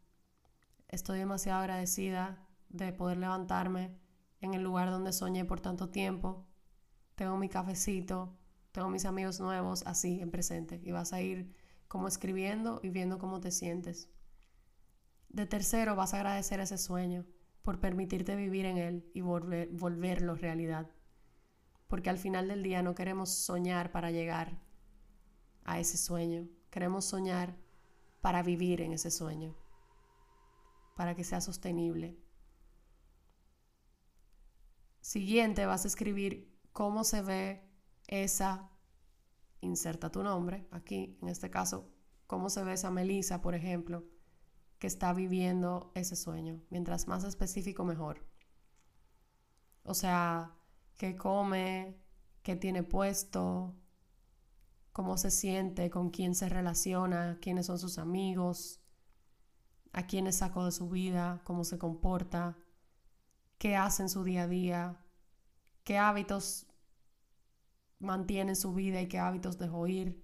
Estoy 0.89 1.21
demasiado 1.21 1.61
agradecida 1.61 2.45
de 2.69 2.93
poder 2.93 3.19
levantarme 3.19 4.06
en 4.40 4.55
el 4.55 4.62
lugar 4.62 4.90
donde 4.90 5.12
soñé 5.12 5.44
por 5.44 5.61
tanto 5.61 5.88
tiempo. 5.88 6.46
Tengo 7.14 7.37
mi 7.37 7.49
cafecito, 7.49 8.37
tengo 8.72 8.90
mis 8.90 9.05
amigos 9.05 9.40
nuevos, 9.40 9.83
así 9.87 10.20
en 10.20 10.31
presente. 10.31 10.81
Y 10.85 10.92
vas 10.92 11.12
a 11.12 11.20
ir 11.20 11.55
como 11.88 12.09
escribiendo 12.09 12.81
y 12.83 12.90
viendo 12.90 13.18
cómo 13.18 13.40
te 13.40 13.51
sientes. 13.51 14.11
De 15.29 15.46
tercero, 15.46 15.96
vas 15.96 16.14
a 16.14 16.18
agradecer 16.18 16.61
ese 16.61 16.79
sueño 16.79 17.27
por 17.62 17.81
permitirte 17.81 18.37
vivir 18.37 18.66
en 18.66 18.79
él 18.79 19.11
y 19.12 19.22
volver, 19.22 19.68
volverlo 19.72 20.35
realidad. 20.35 20.90
Porque 21.88 22.11
al 22.11 22.18
final 22.18 22.49
del 22.49 22.62
día 22.62 22.83
no 22.83 22.94
queremos 22.94 23.31
soñar 23.31 23.92
para 23.92 24.11
llegar 24.11 24.61
a 25.64 25.81
ese 25.81 25.96
sueño. 25.96 26.49
Queremos 26.70 27.05
soñar 27.05 27.57
para 28.20 28.42
vivir 28.42 28.81
en 28.81 28.92
ese 28.92 29.11
sueño. 29.11 29.55
Para 30.96 31.14
que 31.14 31.25
sea 31.25 31.40
sostenible, 31.40 32.18
Siguiente 35.07 35.66
vas 35.66 35.85
a 35.85 35.87
escribir 35.87 36.53
cómo 36.73 37.05
se 37.05 37.23
ve 37.23 37.62
esa, 38.09 38.73
inserta 39.61 40.11
tu 40.11 40.25
nombre 40.25 40.66
aquí, 40.73 41.16
en 41.23 41.29
este 41.29 41.49
caso, 41.49 41.88
cómo 42.27 42.51
se 42.51 42.64
ve 42.64 42.73
esa 42.73 42.90
Melissa, 42.90 43.40
por 43.40 43.55
ejemplo, 43.55 44.03
que 44.81 44.88
está 44.88 45.12
viviendo 45.12 45.92
ese 45.95 46.16
sueño. 46.16 46.61
Mientras 46.71 47.07
más 47.07 47.23
específico, 47.23 47.85
mejor. 47.85 48.27
O 49.85 49.95
sea, 49.95 50.57
qué 50.97 51.16
come, 51.16 52.03
qué 52.42 52.57
tiene 52.57 52.83
puesto, 52.83 53.77
cómo 54.92 55.19
se 55.19 55.31
siente, 55.31 55.88
con 55.88 56.11
quién 56.11 56.35
se 56.35 56.49
relaciona, 56.49 57.38
quiénes 57.40 57.66
son 57.66 57.79
sus 57.79 57.99
amigos, 57.99 58.81
a 59.92 60.05
quiénes 60.09 60.38
sacó 60.38 60.64
de 60.64 60.73
su 60.73 60.88
vida, 60.88 61.42
cómo 61.45 61.62
se 61.62 61.79
comporta, 61.79 62.59
qué 63.59 63.77
hace 63.77 64.03
en 64.03 64.09
su 64.09 64.25
día 64.25 64.42
a 64.45 64.49
día, 64.49 65.05
qué 65.85 65.99
hábitos 65.99 66.66
mantiene 67.99 68.53
en 68.53 68.57
su 68.57 68.75
vida 68.75 69.01
y 69.01 69.09
qué 69.09 69.19
hábitos 69.19 69.59
dejó 69.59 69.87
ir. 69.87 70.23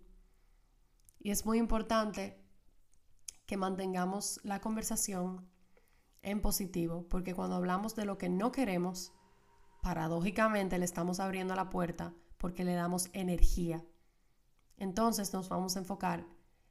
Y 1.19 1.31
es 1.31 1.47
muy 1.47 1.59
importante 1.59 2.43
que 3.47 3.57
mantengamos 3.57 4.41
la 4.43 4.61
conversación 4.61 5.49
en 6.23 6.41
positivo, 6.41 7.07
porque 7.09 7.35
cuando 7.35 7.57
hablamos 7.57 7.95
de 7.95 8.05
lo 8.05 8.19
que 8.19 8.29
no 8.29 8.53
queremos, 8.53 9.13
paradójicamente 9.83 10.79
le 10.79 10.85
estamos 10.85 11.21
abriendo 11.21 11.55
la 11.55 11.71
puerta 11.71 12.15
porque 12.39 12.65
le 12.65 12.75
damos 12.75 13.09
energía. 13.13 13.85
Entonces 14.77 15.33
nos 15.33 15.49
vamos 15.49 15.77
a 15.77 15.81
enfocar 15.81 16.27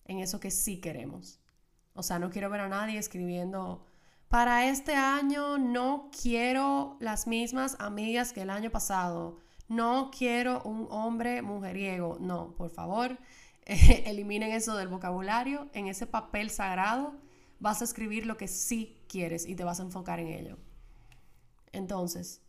en 0.06 0.20
eso 0.20 0.40
que 0.40 0.52
sí 0.52 0.82
queremos. 0.82 1.40
O 1.94 2.04
sea, 2.04 2.20
no 2.20 2.30
quiero 2.30 2.50
ver 2.50 2.62
a 2.62 2.70
nadie 2.70 2.98
escribiendo 2.98 3.86
para 4.32 4.70
este 4.70 4.96
año 4.96 5.58
no 5.58 6.10
quiero 6.22 6.96
las 7.02 7.28
mismas 7.28 7.76
amigas 7.80 8.32
que 8.32 8.44
el 8.44 8.50
año 8.50 8.72
pasado. 8.72 9.40
No 9.68 10.10
quiero 10.10 10.64
un 10.64 10.88
hombre 10.90 11.42
mujeriego. 11.42 12.18
No, 12.22 12.56
por 12.56 12.70
favor, 12.70 13.18
eliminen 13.66 14.54
eso 14.54 14.78
del 14.78 14.88
vocabulario. 14.88 15.70
En 15.74 15.88
ese 15.88 16.08
papel 16.08 16.50
sagrado, 16.50 17.14
vas 17.60 17.82
a 17.82 17.84
escribir 17.84 18.26
lo 18.26 18.38
que 18.38 18.48
sí 18.48 19.04
quieres 19.10 19.46
y 19.46 19.56
te 19.56 19.66
vas 19.66 19.82
a 19.82 19.84
enfocar 19.84 20.22
en 20.22 20.30
ello. 20.30 20.58
Entonces, 21.74 22.42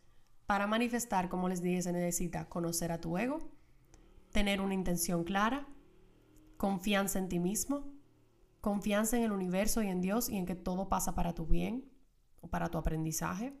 para 0.45 0.67
manifestar, 0.67 1.27
como 1.27 1.49
les 1.49 1.61
dije, 1.61 1.81
se 1.81 1.91
necesita 1.91 2.47
conocer 2.47 2.93
a 2.93 3.01
tu 3.01 3.17
ego, 3.17 3.41
tener 4.31 4.61
una 4.61 4.73
intención 4.73 5.25
clara, 5.25 5.67
confianza 6.55 7.19
en 7.19 7.27
ti 7.27 7.39
mismo, 7.39 7.92
confianza 8.63 9.17
en 9.17 9.23
el 9.23 9.33
universo 9.33 9.83
y 9.83 9.89
en 9.89 9.99
Dios 9.99 10.29
y 10.29 10.37
en 10.37 10.45
que 10.45 10.55
todo 10.55 10.87
pasa 10.87 11.13
para 11.13 11.35
tu 11.35 11.45
bien 11.45 11.91
o 12.39 12.47
para 12.47 12.69
tu 12.69 12.77
aprendizaje 12.77 13.53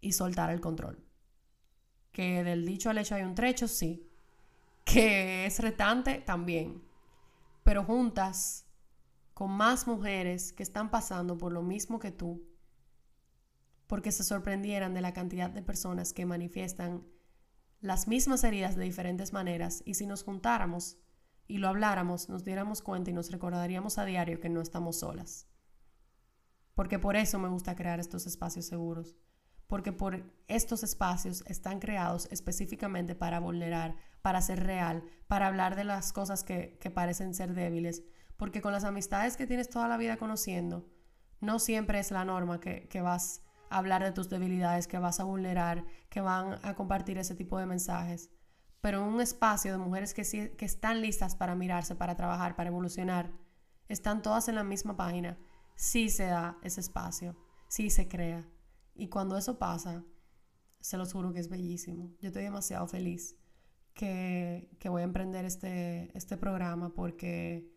y 0.00 0.12
soltar 0.12 0.48
el 0.48 0.62
control. 0.62 1.04
Que 2.12 2.42
del 2.42 2.64
dicho 2.64 2.88
al 2.88 2.96
hecho 2.96 3.14
hay 3.14 3.24
un 3.24 3.34
trecho, 3.34 3.68
sí. 3.68 4.10
Que 4.84 5.44
es 5.44 5.58
retante, 5.58 6.22
también. 6.22 6.82
Pero 7.62 7.84
juntas 7.84 8.64
con 9.34 9.50
más 9.50 9.86
mujeres 9.86 10.54
que 10.54 10.62
están 10.62 10.90
pasando 10.90 11.36
por 11.36 11.52
lo 11.52 11.60
mismo 11.60 11.98
que 11.98 12.10
tú, 12.10 12.42
porque 13.86 14.12
se 14.12 14.24
sorprendieran 14.24 14.94
de 14.94 15.02
la 15.02 15.12
cantidad 15.12 15.50
de 15.50 15.60
personas 15.60 16.14
que 16.14 16.24
manifiestan 16.24 17.06
las 17.82 18.08
mismas 18.08 18.44
heridas 18.44 18.76
de 18.76 18.84
diferentes 18.84 19.34
maneras 19.34 19.82
y 19.84 19.92
si 19.92 20.06
nos 20.06 20.24
juntáramos 20.24 20.96
y 21.48 21.58
lo 21.58 21.68
habláramos, 21.68 22.28
nos 22.28 22.44
diéramos 22.44 22.82
cuenta 22.82 23.10
y 23.10 23.12
nos 23.12 23.30
recordaríamos 23.30 23.98
a 23.98 24.04
diario 24.04 24.40
que 24.40 24.48
no 24.48 24.60
estamos 24.60 24.98
solas. 24.98 25.46
Porque 26.74 26.98
por 26.98 27.16
eso 27.16 27.38
me 27.38 27.48
gusta 27.48 27.74
crear 27.74 28.00
estos 28.00 28.26
espacios 28.26 28.66
seguros, 28.66 29.16
porque 29.66 29.92
por 29.92 30.22
estos 30.46 30.82
espacios 30.82 31.42
están 31.46 31.80
creados 31.80 32.28
específicamente 32.30 33.14
para 33.14 33.40
vulnerar, 33.40 33.96
para 34.22 34.40
ser 34.40 34.64
real, 34.64 35.04
para 35.26 35.46
hablar 35.46 35.76
de 35.76 35.84
las 35.84 36.12
cosas 36.12 36.44
que, 36.44 36.78
parecen 36.94 37.34
ser 37.34 37.54
débiles, 37.54 38.02
porque 38.36 38.60
con 38.60 38.72
las 38.72 38.84
amistades 38.84 39.36
que 39.36 39.46
tienes 39.46 39.68
toda 39.68 39.88
la 39.88 39.96
vida 39.96 40.16
conociendo, 40.16 40.86
no 41.40 41.58
siempre 41.58 41.98
es 41.98 42.10
la 42.10 42.24
norma 42.24 42.60
que, 42.60 43.00
vas 43.00 43.42
a 43.70 43.78
hablar 43.78 44.04
de 44.04 44.12
tus 44.12 44.28
debilidades, 44.28 44.86
que 44.86 44.98
vas 44.98 45.20
a 45.20 45.24
vulnerar, 45.24 45.84
que 46.08 46.20
van 46.20 46.58
a 46.62 46.74
compartir 46.74 47.18
ese 47.18 47.34
tipo 47.34 47.58
de 47.58 47.66
mensajes. 47.66 48.30
Pero 48.86 49.04
un 49.04 49.20
espacio 49.20 49.72
de 49.72 49.78
mujeres 49.78 50.14
que, 50.14 50.54
que 50.56 50.64
están 50.64 51.00
listas 51.00 51.34
para 51.34 51.56
mirarse, 51.56 51.96
para 51.96 52.14
trabajar, 52.14 52.54
para 52.54 52.68
evolucionar, 52.68 53.32
están 53.88 54.22
todas 54.22 54.46
en 54.46 54.54
la 54.54 54.62
misma 54.62 54.96
página, 54.96 55.36
sí 55.74 56.08
se 56.08 56.26
da 56.26 56.56
ese 56.62 56.82
espacio, 56.82 57.36
sí 57.66 57.90
se 57.90 58.06
crea. 58.06 58.48
Y 58.94 59.08
cuando 59.08 59.36
eso 59.36 59.58
pasa, 59.58 60.04
se 60.78 60.96
los 60.98 61.12
juro 61.12 61.32
que 61.32 61.40
es 61.40 61.48
bellísimo. 61.48 62.14
Yo 62.20 62.28
estoy 62.28 62.44
demasiado 62.44 62.86
feliz 62.86 63.36
que, 63.92 64.70
voy 64.84 65.02
a 65.02 65.04
emprender 65.04 65.44
este, 65.44 66.16
este 66.16 66.36
programa 66.36 66.94
porque 66.94 67.68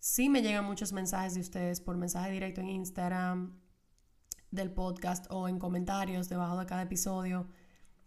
sí 0.00 0.28
me 0.28 0.42
llegan 0.42 0.64
muchos 0.64 0.92
mensajes 0.92 1.34
de 1.34 1.42
ustedes 1.42 1.80
por 1.80 1.96
mensaje 1.96 2.32
directo 2.32 2.60
en 2.60 2.70
Instagram 2.70 3.56
del 4.50 4.72
podcast 4.72 5.26
o 5.30 5.46
en 5.46 5.60
comentarios 5.60 6.28
debajo 6.28 6.58
de 6.58 6.66
cada 6.66 6.82
episodio. 6.82 7.46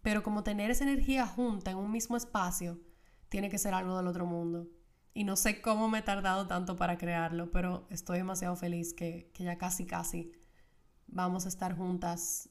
Pero 0.01 0.23
como 0.23 0.43
tener 0.43 0.71
esa 0.71 0.83
energía 0.83 1.27
junta 1.27 1.71
en 1.71 1.77
un 1.77 1.91
mismo 1.91 2.17
espacio 2.17 2.79
tiene 3.29 3.49
que 3.49 3.57
ser 3.57 3.73
algo 3.73 3.97
del 3.97 4.07
otro 4.07 4.25
mundo. 4.25 4.67
Y 5.13 5.23
no 5.23 5.35
sé 5.35 5.61
cómo 5.61 5.89
me 5.89 5.99
he 5.99 6.03
tardado 6.03 6.47
tanto 6.47 6.77
para 6.77 6.97
crearlo, 6.97 7.51
pero 7.51 7.85
estoy 7.89 8.17
demasiado 8.17 8.55
feliz 8.55 8.93
que, 8.93 9.29
que 9.33 9.43
ya 9.43 9.57
casi, 9.57 9.85
casi 9.85 10.31
vamos 11.07 11.45
a 11.45 11.49
estar 11.49 11.75
juntas, 11.75 12.49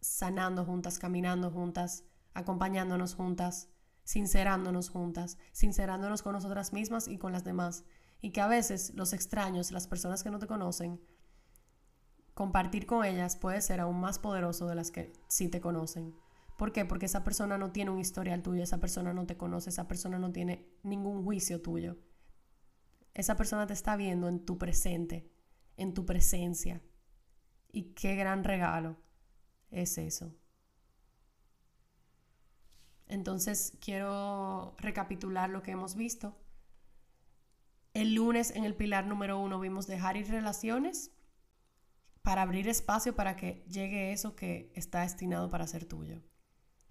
sanando 0.00 0.64
juntas, 0.64 0.98
caminando 0.98 1.50
juntas, 1.50 2.04
acompañándonos 2.34 3.14
juntas, 3.14 3.68
sincerándonos 4.04 4.88
juntas, 4.88 5.38
sincerándonos 5.52 6.22
con 6.22 6.32
nosotras 6.32 6.72
mismas 6.72 7.06
y 7.06 7.18
con 7.18 7.32
las 7.32 7.44
demás. 7.44 7.84
Y 8.20 8.30
que 8.30 8.40
a 8.40 8.48
veces 8.48 8.92
los 8.94 9.12
extraños, 9.12 9.70
las 9.70 9.86
personas 9.86 10.22
que 10.22 10.30
no 10.30 10.38
te 10.38 10.46
conocen, 10.46 11.00
compartir 12.34 12.86
con 12.86 13.04
ellas 13.04 13.36
puede 13.36 13.60
ser 13.60 13.80
aún 13.80 14.00
más 14.00 14.18
poderoso 14.18 14.66
de 14.66 14.74
las 14.74 14.90
que 14.90 15.12
sí 15.28 15.48
te 15.48 15.60
conocen. 15.60 16.14
¿Por 16.60 16.72
qué? 16.72 16.84
Porque 16.84 17.06
esa 17.06 17.24
persona 17.24 17.56
no 17.56 17.72
tiene 17.72 17.90
un 17.90 18.00
historial 18.00 18.42
tuyo, 18.42 18.62
esa 18.62 18.80
persona 18.80 19.14
no 19.14 19.24
te 19.24 19.38
conoce, 19.38 19.70
esa 19.70 19.88
persona 19.88 20.18
no 20.18 20.30
tiene 20.30 20.68
ningún 20.82 21.24
juicio 21.24 21.62
tuyo. 21.62 21.96
Esa 23.14 23.34
persona 23.34 23.66
te 23.66 23.72
está 23.72 23.96
viendo 23.96 24.28
en 24.28 24.44
tu 24.44 24.58
presente, 24.58 25.32
en 25.78 25.94
tu 25.94 26.04
presencia. 26.04 26.82
Y 27.72 27.94
qué 27.94 28.14
gran 28.14 28.44
regalo 28.44 28.98
es 29.70 29.96
eso. 29.96 30.36
Entonces 33.06 33.78
quiero 33.80 34.74
recapitular 34.76 35.48
lo 35.48 35.62
que 35.62 35.70
hemos 35.70 35.94
visto. 35.94 36.36
El 37.94 38.12
lunes 38.12 38.50
en 38.50 38.64
el 38.64 38.76
pilar 38.76 39.06
número 39.06 39.38
uno 39.38 39.60
vimos 39.60 39.86
dejar 39.86 40.18
ir 40.18 40.28
relaciones 40.28 41.10
para 42.20 42.42
abrir 42.42 42.68
espacio 42.68 43.16
para 43.16 43.34
que 43.34 43.64
llegue 43.66 44.12
eso 44.12 44.36
que 44.36 44.70
está 44.74 45.00
destinado 45.00 45.48
para 45.48 45.66
ser 45.66 45.86
tuyo. 45.86 46.20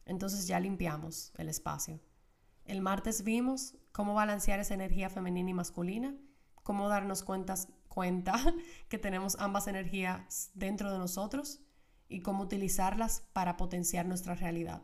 Entonces 0.09 0.47
ya 0.47 0.59
limpiamos 0.59 1.31
el 1.37 1.49
espacio. 1.49 1.99
El 2.65 2.81
martes 2.81 3.23
vimos 3.23 3.75
cómo 3.91 4.15
balancear 4.15 4.59
esa 4.59 4.73
energía 4.73 5.07
femenina 5.07 5.51
y 5.51 5.53
masculina, 5.53 6.15
cómo 6.63 6.89
darnos 6.89 7.23
cuenta 7.23 7.55
que 8.89 8.97
tenemos 8.97 9.37
ambas 9.39 9.67
energías 9.67 10.49
dentro 10.55 10.91
de 10.91 10.97
nosotros 10.97 11.61
y 12.07 12.21
cómo 12.21 12.43
utilizarlas 12.43 13.21
para 13.33 13.55
potenciar 13.55 14.07
nuestra 14.07 14.33
realidad. 14.33 14.81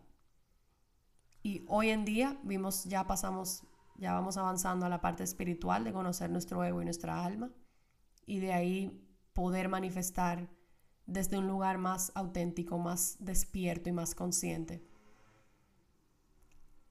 Y 1.41 1.65
hoy 1.69 1.89
en 1.89 2.05
día 2.05 2.39
vimos, 2.43 2.83
ya 2.83 3.07
pasamos, 3.07 3.63
ya 3.97 4.13
vamos 4.13 4.37
avanzando 4.37 4.85
a 4.85 4.89
la 4.89 5.01
parte 5.01 5.23
espiritual 5.23 5.83
de 5.83 5.91
conocer 5.93 6.29
nuestro 6.29 6.63
ego 6.63 6.83
y 6.83 6.85
nuestra 6.85 7.25
alma 7.25 7.49
y 8.27 8.41
de 8.41 8.53
ahí 8.53 9.03
poder 9.33 9.69
manifestar 9.69 10.51
desde 11.07 11.39
un 11.39 11.47
lugar 11.47 11.79
más 11.79 12.11
auténtico, 12.13 12.77
más 12.77 13.17
despierto 13.19 13.89
y 13.89 13.91
más 13.91 14.13
consciente. 14.13 14.85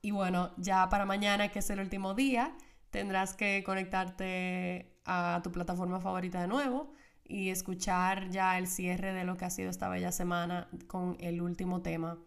Y 0.04 0.10
bueno, 0.10 0.52
ya 0.58 0.86
para 0.90 1.06
mañana, 1.06 1.48
que 1.48 1.60
es 1.60 1.70
el 1.70 1.80
último 1.80 2.12
día, 2.12 2.54
tendrás 2.90 3.34
que 3.34 3.64
conectarte 3.64 5.00
a 5.06 5.40
tu 5.42 5.50
plataforma 5.50 5.98
favorita 5.98 6.42
de 6.42 6.46
nuevo 6.46 6.92
y 7.24 7.48
escuchar 7.48 8.28
ya 8.28 8.58
el 8.58 8.66
cierre 8.66 9.14
de 9.14 9.24
lo 9.24 9.38
que 9.38 9.46
ha 9.46 9.50
sido 9.50 9.70
esta 9.70 9.88
bella 9.88 10.12
semana 10.12 10.68
con 10.88 11.16
el 11.20 11.40
último 11.40 11.80
tema 11.80 12.22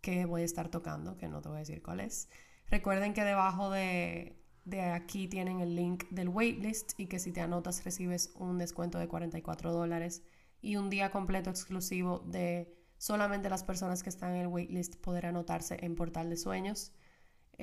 que 0.00 0.24
voy 0.24 0.42
a 0.42 0.44
estar 0.44 0.68
tocando, 0.68 1.16
que 1.16 1.28
no 1.28 1.40
te 1.40 1.48
voy 1.48 1.58
a 1.58 1.60
decir 1.60 1.80
cuál 1.80 2.00
es. 2.00 2.28
Recuerden 2.66 3.14
que 3.14 3.22
debajo 3.22 3.70
de, 3.70 4.42
de 4.64 4.80
aquí 4.80 5.28
tienen 5.28 5.60
el 5.60 5.76
link 5.76 6.06
del 6.10 6.28
waitlist 6.28 6.98
y 6.98 7.06
que 7.06 7.20
si 7.20 7.30
te 7.30 7.40
anotas 7.40 7.84
recibes 7.84 8.32
un 8.34 8.58
descuento 8.58 8.98
de 8.98 9.06
44 9.06 9.72
dólares 9.72 10.24
y 10.60 10.74
un 10.74 10.90
día 10.90 11.12
completo 11.12 11.50
exclusivo 11.50 12.18
de 12.26 12.76
solamente 12.98 13.48
las 13.48 13.62
personas 13.62 14.02
que 14.02 14.10
están 14.10 14.34
en 14.34 14.40
el 14.40 14.46
waitlist 14.48 14.96
poder 14.96 15.26
anotarse 15.26 15.76
en 15.82 15.94
Portal 15.94 16.28
de 16.28 16.36
Sueños. 16.36 16.92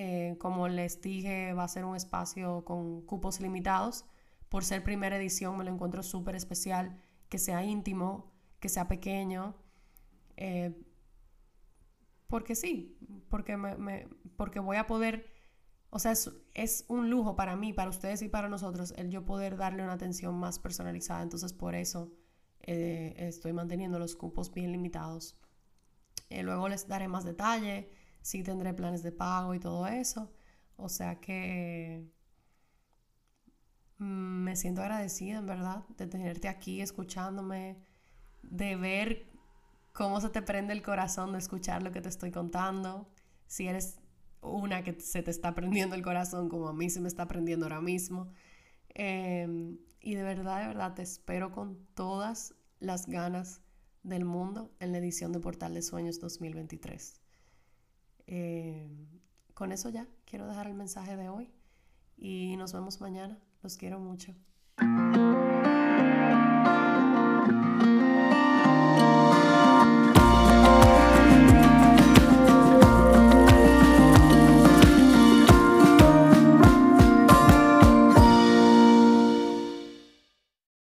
Eh, 0.02 0.38
como 0.40 0.70
les 0.70 1.02
dije, 1.02 1.54
va 1.54 1.66
a 1.66 1.68
ser 1.68 1.84
un 1.84 1.96
espacio 1.96 2.64
con 2.64 3.02
cupos 3.02 3.42
limitados 3.42 4.06
por 4.50 4.66
ser 4.66 4.84
primera 4.84 5.16
edición 5.18 5.58
me 5.58 5.64
lo 5.64 5.72
encuentro 5.72 6.04
súper 6.04 6.36
especial, 6.36 7.00
que 7.30 7.38
sea 7.38 7.64
íntimo, 7.64 8.32
que 8.60 8.68
sea 8.68 8.88
pequeño, 8.88 9.56
eh, 10.38 10.76
porque 12.28 12.56
sí, 12.56 12.98
porque, 13.30 13.58
me, 13.58 14.08
porque 14.36 14.60
voy 14.60 14.78
a 14.78 14.88
poder, 14.88 15.32
o 15.92 16.00
sea, 16.00 16.12
es, 16.12 16.86
un 16.88 17.10
lujo 17.10 17.36
para 17.36 17.56
mí, 17.56 17.74
para 17.74 17.90
ustedes 17.90 18.22
y 18.24 18.30
para 18.30 18.50
nosotros 18.50 18.94
el 18.98 19.12
yo 19.12 19.24
poder 19.24 19.56
darle 19.56 19.84
una 19.84 19.94
atención 19.94 20.36
más 20.36 20.60
personalizada, 20.60 21.22
entonces 21.22 21.54
por 21.54 21.76
eso 21.76 22.12
eh, 22.62 23.14
estoy 23.18 23.54
manteniendo 23.54 24.00
los 24.00 24.16
cupos 24.16 24.52
bien 24.52 24.72
limitados. 24.72 25.40
Eh, 26.30 26.44
luego 26.44 26.70
les 26.70 26.88
daré 26.88 27.08
más 27.08 27.24
detalle, 27.24 27.92
sí 28.22 28.44
tendré 28.44 28.74
planes 28.74 29.04
de 29.04 29.12
pago 29.12 29.54
y 29.56 29.60
todo 29.60 29.88
eso, 29.88 30.32
o 30.78 30.90
sea 30.90 31.20
que 31.20 32.10
Mm, 34.00 34.44
me 34.44 34.56
siento 34.56 34.82
agradecida, 34.82 35.38
en 35.40 35.46
verdad, 35.46 35.84
de 35.98 36.08
tenerte 36.08 36.48
aquí 36.48 36.82
escuchándome, 36.82 37.78
de 38.44 38.76
ver 38.76 39.28
cómo 39.94 40.22
se 40.22 40.30
te 40.30 40.42
prende 40.42 40.74
el 40.74 40.82
corazón 40.82 41.34
de 41.34 41.40
escuchar 41.40 41.84
lo 41.84 41.92
que 41.92 42.02
te 42.02 42.10
estoy 42.10 42.32
contando. 42.32 43.10
Si 43.48 43.68
eres 43.68 44.00
una 44.42 44.84
que 44.84 45.00
se 45.02 45.24
te 45.24 45.32
está 45.32 45.54
prendiendo 45.56 45.96
el 45.96 46.04
corazón 46.04 46.50
como 46.50 46.70
a 46.70 46.74
mí 46.74 46.90
se 46.90 47.02
me 47.02 47.10
está 47.10 47.28
prendiendo 47.28 47.66
ahora 47.66 47.82
mismo. 47.82 48.32
Em, 48.90 49.80
y 50.02 50.16
de 50.16 50.24
verdad, 50.24 50.62
de 50.62 50.68
verdad, 50.68 50.94
te 50.96 51.02
espero 51.04 51.52
con 51.52 51.78
todas 51.96 52.56
las 52.80 53.08
ganas 53.08 53.62
del 54.04 54.26
mundo 54.26 54.72
en 54.80 54.92
la 54.94 55.00
edición 55.00 55.32
de 55.34 55.40
Portal 55.42 55.74
de 55.74 55.82
Sueños 55.82 56.20
2023. 56.22 57.20
Em, 58.32 59.08
con 59.56 59.72
eso 59.72 59.90
ya 59.90 60.08
quiero 60.26 60.46
dejar 60.46 60.68
el 60.68 60.76
mensaje 60.76 61.18
de 61.18 61.30
hoy 61.30 61.52
y 62.16 62.56
nos 62.58 62.74
vemos 62.74 63.02
mañana. 63.02 63.40
Los 63.64 63.76
quiero 63.76 64.00
mucho. 64.00 64.36